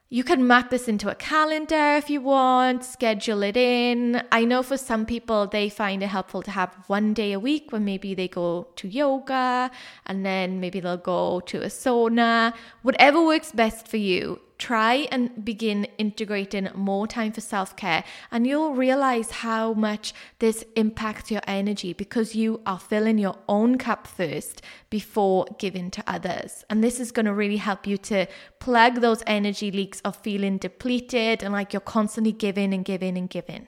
You 0.09 0.23
can 0.23 0.47
map 0.47 0.71
this 0.71 0.87
into 0.87 1.11
a 1.11 1.13
calendar 1.13 1.97
if 1.97 2.09
you 2.09 2.19
want, 2.19 2.83
schedule 2.83 3.43
it 3.43 3.55
in. 3.55 4.23
I 4.31 4.45
know 4.45 4.63
for 4.63 4.77
some 4.77 5.05
people, 5.05 5.45
they 5.45 5.69
find 5.69 6.01
it 6.01 6.07
helpful 6.07 6.41
to 6.41 6.49
have 6.49 6.75
one 6.87 7.13
day 7.13 7.33
a 7.33 7.39
week 7.39 7.71
when 7.71 7.85
maybe 7.85 8.15
they 8.15 8.27
go 8.27 8.69
to 8.77 8.87
yoga 8.87 9.69
and 10.07 10.25
then 10.25 10.59
maybe 10.59 10.79
they'll 10.79 10.97
go 10.97 11.41
to 11.41 11.61
a 11.61 11.67
sauna. 11.67 12.55
Whatever 12.81 13.23
works 13.23 13.51
best 13.51 13.87
for 13.87 13.97
you, 13.97 14.41
try 14.61 15.07
and 15.11 15.43
begin 15.43 15.85
integrating 15.97 16.69
more 16.75 17.07
time 17.07 17.31
for 17.31 17.41
self 17.41 17.75
care, 17.75 18.03
and 18.31 18.45
you'll 18.45 18.75
realize 18.75 19.31
how 19.31 19.73
much 19.73 20.13
this 20.37 20.63
impacts 20.75 21.31
your 21.31 21.41
energy 21.47 21.93
because 21.93 22.35
you 22.35 22.61
are 22.67 22.77
filling 22.77 23.17
your 23.17 23.37
own 23.49 23.79
cup 23.79 24.05
first 24.05 24.61
before 24.91 25.47
giving 25.57 25.89
to 25.89 26.03
others. 26.05 26.63
And 26.69 26.83
this 26.83 26.99
is 26.99 27.11
going 27.11 27.25
to 27.25 27.33
really 27.33 27.57
help 27.57 27.87
you 27.87 27.97
to 28.11 28.27
plug 28.59 29.01
those 29.01 29.23
energy 29.25 29.71
leaks 29.71 29.99
of 30.01 30.15
feeling 30.15 30.59
depleted 30.59 31.41
and 31.41 31.51
like 31.51 31.73
you're 31.73 31.79
constantly 31.97 32.31
giving 32.31 32.71
and 32.71 32.85
giving 32.85 33.17
and 33.17 33.29
giving. 33.29 33.67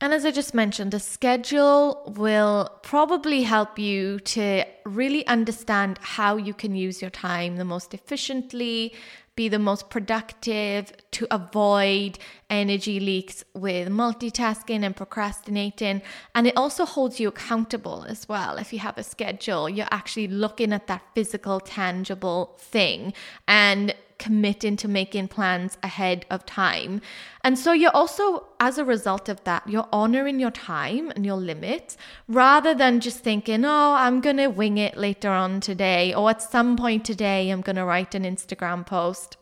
And 0.00 0.12
as 0.12 0.26
I 0.26 0.30
just 0.30 0.52
mentioned, 0.52 0.92
a 0.92 1.00
schedule 1.00 2.12
will 2.18 2.68
probably 2.82 3.44
help 3.44 3.78
you 3.78 4.18
to 4.20 4.64
really 4.84 5.26
understand 5.26 5.98
how 6.02 6.36
you 6.36 6.52
can 6.52 6.74
use 6.74 7.00
your 7.00 7.10
time 7.10 7.56
the 7.56 7.64
most 7.64 7.94
efficiently, 7.94 8.92
be 9.36 9.48
the 9.48 9.58
most 9.58 9.90
productive, 9.90 10.92
to 11.12 11.26
avoid 11.30 12.18
energy 12.50 12.98
leaks 12.98 13.44
with 13.54 13.88
multitasking 13.88 14.82
and 14.82 14.96
procrastinating. 14.96 16.02
And 16.34 16.46
it 16.46 16.56
also 16.56 16.84
holds 16.84 17.20
you 17.20 17.28
accountable 17.28 18.04
as 18.08 18.28
well. 18.28 18.56
If 18.56 18.72
you 18.72 18.78
have 18.80 18.98
a 18.98 19.02
schedule, 19.02 19.68
you're 19.68 19.88
actually 19.90 20.28
looking 20.28 20.72
at 20.72 20.86
that 20.88 21.02
physical, 21.14 21.60
tangible 21.60 22.56
thing 22.58 23.12
and 23.46 23.94
committing 24.18 24.76
to 24.76 24.88
making 24.88 25.28
plans 25.28 25.78
ahead 25.82 26.26
of 26.30 26.46
time. 26.46 27.00
And 27.42 27.58
so 27.58 27.72
you're 27.72 27.90
also, 27.94 28.48
as 28.58 28.78
a 28.78 28.84
result 28.84 29.28
of 29.28 29.42
that, 29.44 29.68
you're 29.68 29.88
honoring 29.92 30.40
your 30.40 30.50
time 30.50 31.10
and 31.10 31.24
your 31.24 31.36
limits 31.36 31.96
rather 32.26 32.74
than 32.74 33.00
just 33.00 33.20
thinking, 33.20 33.64
oh, 33.64 33.94
I'm 33.98 34.20
going 34.20 34.38
to 34.38 34.48
wing 34.48 34.78
it 34.78 34.96
later 34.96 35.30
on 35.30 35.60
today, 35.60 36.14
or 36.14 36.30
at 36.30 36.42
some 36.42 36.76
point 36.76 37.04
today, 37.04 37.50
I'm 37.50 37.60
going 37.60 37.76
to 37.76 37.84
write 37.84 38.14
an 38.14 38.24
Instagram 38.24 38.86
post. 38.86 39.36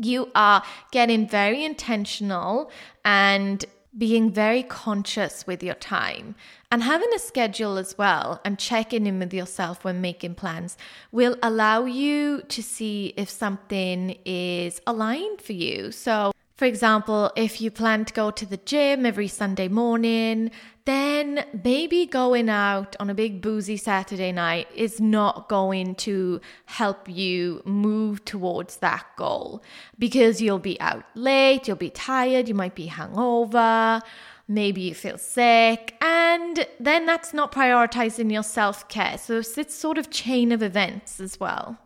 You 0.00 0.30
are 0.34 0.62
getting 0.92 1.28
very 1.28 1.64
intentional 1.64 2.70
and 3.04 3.64
being 3.96 4.30
very 4.30 4.62
conscious 4.62 5.46
with 5.46 5.62
your 5.62 5.74
time 5.74 6.34
and 6.70 6.82
having 6.82 7.12
a 7.14 7.18
schedule 7.18 7.78
as 7.78 7.96
well 7.96 8.40
and 8.44 8.58
checking 8.58 9.06
in 9.06 9.18
with 9.18 9.32
yourself 9.32 9.84
when 9.84 10.00
making 10.00 10.34
plans 10.34 10.76
will 11.12 11.36
allow 11.42 11.84
you 11.84 12.42
to 12.48 12.62
see 12.62 13.14
if 13.16 13.30
something 13.30 14.18
is 14.24 14.80
aligned 14.86 15.40
for 15.40 15.52
you. 15.52 15.90
So, 15.92 16.32
for 16.56 16.64
example, 16.64 17.30
if 17.36 17.60
you 17.60 17.70
plan 17.70 18.04
to 18.06 18.14
go 18.14 18.30
to 18.30 18.46
the 18.46 18.56
gym 18.56 19.04
every 19.04 19.28
Sunday 19.28 19.68
morning, 19.68 20.50
then 20.86 21.44
maybe 21.64 22.06
going 22.06 22.48
out 22.48 22.96
on 22.98 23.10
a 23.10 23.14
big 23.14 23.42
boozy 23.42 23.76
Saturday 23.76 24.32
night 24.32 24.68
is 24.74 25.00
not 25.00 25.48
going 25.48 25.94
to 25.96 26.40
help 26.64 27.08
you 27.08 27.60
move 27.64 28.24
towards 28.24 28.78
that 28.78 29.04
goal 29.16 29.62
because 29.98 30.40
you'll 30.40 30.58
be 30.58 30.80
out 30.80 31.04
late, 31.14 31.68
you'll 31.68 31.76
be 31.76 31.90
tired, 31.90 32.48
you 32.48 32.54
might 32.54 32.74
be 32.74 32.88
hungover, 32.88 34.00
maybe 34.48 34.80
you 34.80 34.94
feel 34.94 35.18
sick, 35.18 35.96
and 36.00 36.66
then 36.78 37.04
that's 37.04 37.34
not 37.34 37.52
prioritizing 37.52 38.32
your 38.32 38.44
self 38.44 38.88
care. 38.88 39.18
So 39.18 39.38
it's 39.38 39.54
this 39.54 39.74
sort 39.74 39.98
of 39.98 40.10
chain 40.10 40.52
of 40.52 40.62
events 40.62 41.20
as 41.20 41.38
well. 41.40 41.78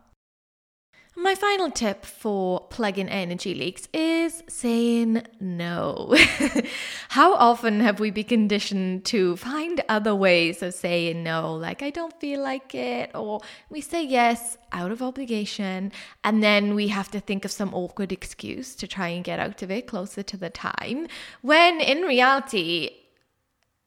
My 1.23 1.35
final 1.35 1.71
tip 1.71 2.07
for 2.07 2.61
plug-in 2.71 3.11
energy 3.11 3.55
leaks 3.55 3.89
is 3.93 4.43
saying 4.49 5.23
no. 5.39 6.17
How 7.11 7.35
often 7.35 7.81
have 7.81 8.01
we 8.01 8.11
been 8.11 8.25
conditioned 8.25 9.05
to 9.07 9.37
find 9.37 9.83
other 9.87 10.15
ways 10.15 10.63
of 10.63 10.73
saying 10.73 11.23
no, 11.23 11.55
like 11.55 11.83
I 11.83 11.91
don't 11.91 12.19
feel 12.19 12.41
like 12.41 12.75
it, 12.75 13.11
or 13.15 13.43
we 13.69 13.83
say 13.83 14.03
yes 14.03 14.57
out 14.73 14.93
of 14.93 15.03
obligation, 15.03 15.93
and 16.25 16.43
then 16.43 16.75
we 16.75 16.89
have 16.89 17.11
to 17.11 17.21
think 17.21 17.45
of 17.45 17.51
some 17.51 17.75
awkward 17.75 18.13
excuse 18.13 18.75
to 18.77 18.89
try 18.89 19.09
and 19.09 19.23
get 19.23 19.39
out 19.39 19.61
of 19.61 19.71
it 19.71 19.89
closer 19.89 20.23
to 20.23 20.39
the 20.39 20.49
time, 20.49 21.07
when 21.43 21.83
in 21.83 22.01
reality, 22.01 22.93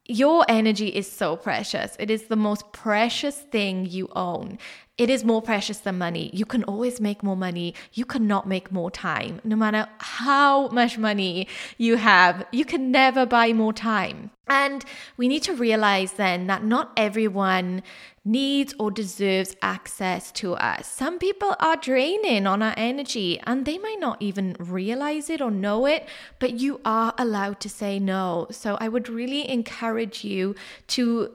your 0.06 0.46
energy 0.50 0.90
is 0.90 1.10
so 1.10 1.38
precious. 1.38 1.96
It 1.98 2.12
is 2.12 2.24
the 2.24 2.36
most 2.36 2.74
precious 2.74 3.38
thing 3.38 3.86
you 3.86 4.10
own. 4.16 4.60
It 4.96 5.10
is 5.10 5.24
more 5.24 5.42
precious 5.42 5.80
than 5.80 5.98
money. 5.98 6.30
You 6.34 6.46
can 6.46 6.64
always 6.66 7.02
make 7.02 7.24
more 7.24 7.36
money. 7.36 7.74
You 7.94 8.06
cannot 8.06 8.48
make 8.48 8.72
more 8.72 8.92
time. 8.92 9.42
No 9.44 9.56
matter 9.56 9.88
how 9.98 10.68
much 10.68 11.00
money 11.00 11.48
you 11.80 11.96
have, 11.96 12.46
you 12.52 12.64
can 12.64 12.92
never 12.92 13.26
buy 13.26 13.54
more 13.54 13.74
time. 13.74 14.30
And 14.48 14.86
we 15.18 15.28
need 15.28 15.42
to 15.44 15.56
realize 15.56 16.14
then 16.14 16.46
that 16.46 16.64
not 16.64 16.92
everyone 16.96 17.82
needs 18.24 18.76
or 18.78 18.92
deserves 18.92 19.56
access 19.64 20.32
to 20.34 20.54
us. 20.56 20.88
Some 20.88 21.18
people 21.18 21.56
are 21.60 21.76
draining 21.76 22.46
on 22.46 22.62
our 22.62 22.76
energy 22.78 23.40
and 23.48 23.66
they 23.66 23.80
might 23.80 24.00
not 24.00 24.22
even 24.22 24.56
realize 24.60 25.28
it 25.30 25.42
or 25.42 25.50
know 25.50 25.88
it, 25.88 26.08
but 26.38 26.60
you 26.60 26.80
are 26.86 27.16
allowed 27.18 27.60
to 27.62 27.70
say 27.70 27.98
no. 27.98 28.48
So 28.52 28.78
I 28.80 28.90
would 28.90 29.10
really 29.10 29.50
encourage 29.50 30.24
you 30.24 30.54
to 30.90 31.34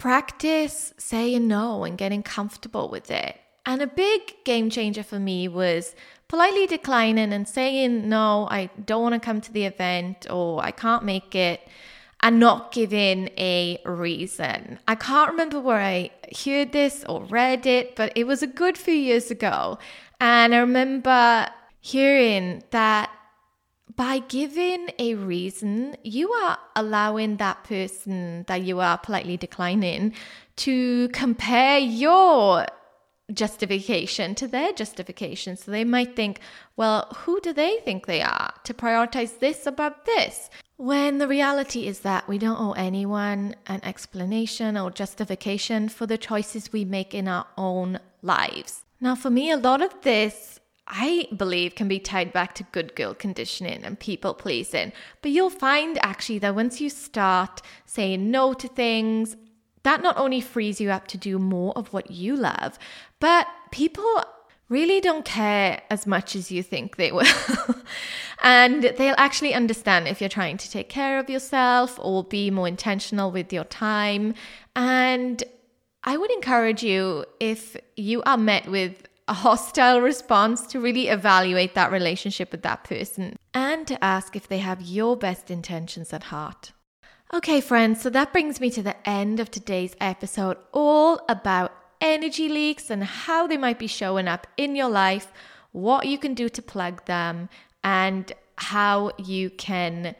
practice 0.00 0.92
saying 0.96 1.46
no 1.46 1.84
and 1.84 1.96
getting 1.96 2.22
comfortable 2.24 2.88
with 2.88 3.10
it. 3.10 3.36
And 3.64 3.82
a 3.82 3.86
big 3.86 4.22
game 4.44 4.70
changer 4.70 5.04
for 5.04 5.20
me 5.20 5.46
was 5.46 5.94
politely 6.26 6.66
declining 6.66 7.32
and 7.32 7.46
saying, 7.46 8.08
no, 8.08 8.48
I 8.50 8.70
don't 8.84 9.02
want 9.02 9.14
to 9.14 9.20
come 9.20 9.40
to 9.42 9.52
the 9.52 9.66
event 9.66 10.26
or 10.28 10.64
I 10.64 10.70
can't 10.70 11.04
make 11.04 11.34
it 11.34 11.60
and 12.22 12.40
not 12.40 12.72
giving 12.72 13.28
a 13.38 13.78
reason. 13.84 14.78
I 14.88 14.94
can't 14.94 15.30
remember 15.30 15.60
where 15.60 15.80
I 15.80 16.10
heard 16.44 16.72
this 16.72 17.04
or 17.08 17.22
read 17.24 17.66
it, 17.66 17.94
but 17.94 18.12
it 18.16 18.26
was 18.26 18.42
a 18.42 18.46
good 18.46 18.78
few 18.78 18.94
years 18.94 19.30
ago. 19.30 19.78
And 20.18 20.54
I 20.54 20.58
remember 20.58 21.46
hearing 21.80 22.62
that 22.70 23.10
by 23.96 24.20
giving 24.20 24.90
a 24.98 25.14
reason, 25.14 25.96
you 26.02 26.30
are 26.32 26.58
allowing 26.76 27.38
that 27.38 27.64
person 27.64 28.44
that 28.46 28.62
you 28.62 28.80
are 28.80 28.98
politely 28.98 29.36
declining 29.36 30.14
to 30.56 31.08
compare 31.08 31.78
your 31.78 32.66
justification 33.32 34.34
to 34.34 34.48
their 34.48 34.72
justification. 34.72 35.56
So 35.56 35.70
they 35.70 35.84
might 35.84 36.16
think, 36.16 36.40
well, 36.76 37.08
who 37.14 37.40
do 37.40 37.52
they 37.52 37.78
think 37.84 38.06
they 38.06 38.22
are 38.22 38.52
to 38.64 38.74
prioritize 38.74 39.38
this 39.38 39.66
above 39.66 39.94
this? 40.04 40.50
When 40.76 41.18
the 41.18 41.28
reality 41.28 41.86
is 41.86 42.00
that 42.00 42.28
we 42.28 42.38
don't 42.38 42.60
owe 42.60 42.72
anyone 42.72 43.54
an 43.66 43.80
explanation 43.82 44.76
or 44.76 44.90
justification 44.90 45.88
for 45.88 46.06
the 46.06 46.18
choices 46.18 46.72
we 46.72 46.84
make 46.84 47.14
in 47.14 47.28
our 47.28 47.46
own 47.56 48.00
lives. 48.22 48.84
Now, 49.00 49.14
for 49.14 49.30
me, 49.30 49.50
a 49.50 49.56
lot 49.56 49.82
of 49.82 49.94
this 50.02 50.59
I 50.90 51.28
believe 51.36 51.76
can 51.76 51.86
be 51.86 52.00
tied 52.00 52.32
back 52.32 52.54
to 52.56 52.64
good 52.64 52.96
girl 52.96 53.14
conditioning 53.14 53.84
and 53.84 53.98
people 53.98 54.34
pleasing. 54.34 54.92
But 55.22 55.30
you'll 55.30 55.48
find 55.48 55.98
actually 56.02 56.40
that 56.40 56.56
once 56.56 56.80
you 56.80 56.90
start 56.90 57.62
saying 57.86 58.30
no 58.30 58.52
to 58.54 58.66
things, 58.66 59.36
that 59.84 60.02
not 60.02 60.16
only 60.18 60.40
frees 60.40 60.80
you 60.80 60.90
up 60.90 61.06
to 61.08 61.16
do 61.16 61.38
more 61.38 61.72
of 61.76 61.92
what 61.92 62.10
you 62.10 62.34
love, 62.36 62.76
but 63.20 63.46
people 63.70 64.24
really 64.68 65.00
don't 65.00 65.24
care 65.24 65.80
as 65.90 66.06
much 66.06 66.34
as 66.34 66.50
you 66.50 66.62
think 66.62 66.96
they 66.96 67.12
will. 67.12 67.26
and 68.42 68.82
they'll 68.98 69.14
actually 69.16 69.54
understand 69.54 70.08
if 70.08 70.20
you're 70.20 70.28
trying 70.28 70.56
to 70.56 70.70
take 70.70 70.88
care 70.88 71.18
of 71.18 71.30
yourself 71.30 71.98
or 72.00 72.24
be 72.24 72.50
more 72.50 72.68
intentional 72.68 73.30
with 73.30 73.52
your 73.52 73.64
time. 73.64 74.34
And 74.74 75.42
I 76.02 76.16
would 76.16 76.30
encourage 76.32 76.82
you 76.82 77.26
if 77.38 77.76
you 77.96 78.22
are 78.22 78.38
met 78.38 78.68
with 78.68 79.06
a 79.30 79.32
hostile 79.32 80.00
response 80.00 80.66
to 80.66 80.80
really 80.80 81.06
evaluate 81.06 81.76
that 81.76 81.92
relationship 81.92 82.50
with 82.50 82.62
that 82.62 82.82
person 82.82 83.36
and 83.54 83.86
to 83.86 84.04
ask 84.04 84.34
if 84.34 84.48
they 84.48 84.58
have 84.58 84.82
your 84.82 85.16
best 85.16 85.52
intentions 85.52 86.12
at 86.12 86.24
heart. 86.24 86.72
Okay, 87.32 87.60
friends, 87.60 88.00
so 88.00 88.10
that 88.10 88.32
brings 88.32 88.60
me 88.60 88.70
to 88.70 88.82
the 88.82 89.08
end 89.08 89.38
of 89.38 89.48
today's 89.48 89.94
episode, 90.00 90.56
all 90.72 91.20
about 91.28 91.72
energy 92.00 92.48
leaks 92.48 92.90
and 92.90 93.04
how 93.04 93.46
they 93.46 93.56
might 93.56 93.78
be 93.78 93.86
showing 93.86 94.26
up 94.26 94.48
in 94.56 94.74
your 94.74 94.88
life, 94.88 95.28
what 95.70 96.08
you 96.08 96.18
can 96.18 96.34
do 96.34 96.48
to 96.48 96.60
plug 96.60 97.04
them, 97.04 97.48
and 97.84 98.32
how 98.56 99.12
you 99.16 99.48
can 99.48 100.16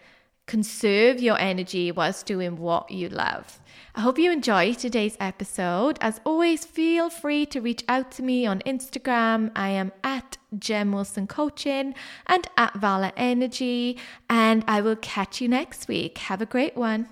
conserve 0.50 1.20
your 1.20 1.38
energy 1.38 1.92
whilst 1.92 2.26
doing 2.26 2.56
what 2.56 2.90
you 2.90 3.08
love. 3.08 3.60
I 3.94 4.00
hope 4.00 4.18
you 4.18 4.32
enjoyed 4.32 4.78
today's 4.78 5.16
episode. 5.20 5.96
As 6.00 6.20
always, 6.24 6.64
feel 6.64 7.08
free 7.08 7.46
to 7.46 7.60
reach 7.60 7.84
out 7.88 8.10
to 8.12 8.24
me 8.24 8.46
on 8.46 8.58
Instagram. 8.66 9.52
I 9.54 9.68
am 9.68 9.92
at 10.02 10.38
Gem 10.58 10.90
Wilson 10.90 11.28
Coaching 11.28 11.94
and 12.26 12.48
at 12.56 12.74
Vala 12.74 13.12
Energy, 13.16 13.96
and 14.28 14.64
I 14.66 14.80
will 14.80 14.96
catch 14.96 15.40
you 15.40 15.46
next 15.46 15.86
week. 15.86 16.18
Have 16.18 16.42
a 16.42 16.46
great 16.46 16.76
one. 16.76 17.08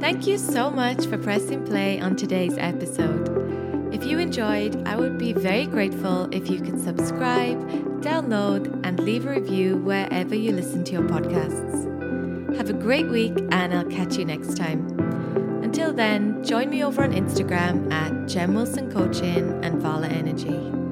Thank 0.00 0.26
you 0.26 0.36
so 0.36 0.68
much 0.68 1.06
for 1.06 1.18
pressing 1.18 1.64
play 1.64 2.00
on 2.00 2.16
today's 2.16 2.58
episode. 2.58 3.94
If 3.94 4.04
you 4.04 4.18
enjoyed, 4.18 4.84
I 4.84 4.96
would 4.96 5.16
be 5.16 5.32
very 5.32 5.66
grateful 5.66 6.28
if 6.32 6.50
you 6.50 6.60
could 6.60 6.80
subscribe, 6.82 7.60
download, 8.02 8.84
and 8.84 8.98
leave 8.98 9.26
a 9.26 9.30
review 9.30 9.76
wherever 9.76 10.34
you 10.34 10.50
listen 10.50 10.82
to 10.84 10.92
your 10.92 11.02
podcasts. 11.02 11.95
Have 12.56 12.70
a 12.70 12.72
great 12.72 13.08
week, 13.08 13.36
and 13.50 13.74
I'll 13.74 13.84
catch 13.84 14.16
you 14.16 14.24
next 14.24 14.56
time. 14.56 14.98
Until 15.62 15.92
then, 15.92 16.42
join 16.42 16.70
me 16.70 16.82
over 16.82 17.02
on 17.02 17.12
Instagram 17.12 17.92
at 17.92 18.26
Gem 18.26 18.54
Wilson 18.54 18.90
Coaching 18.90 19.62
and 19.62 19.80
Vala 19.80 20.08
Energy. 20.08 20.85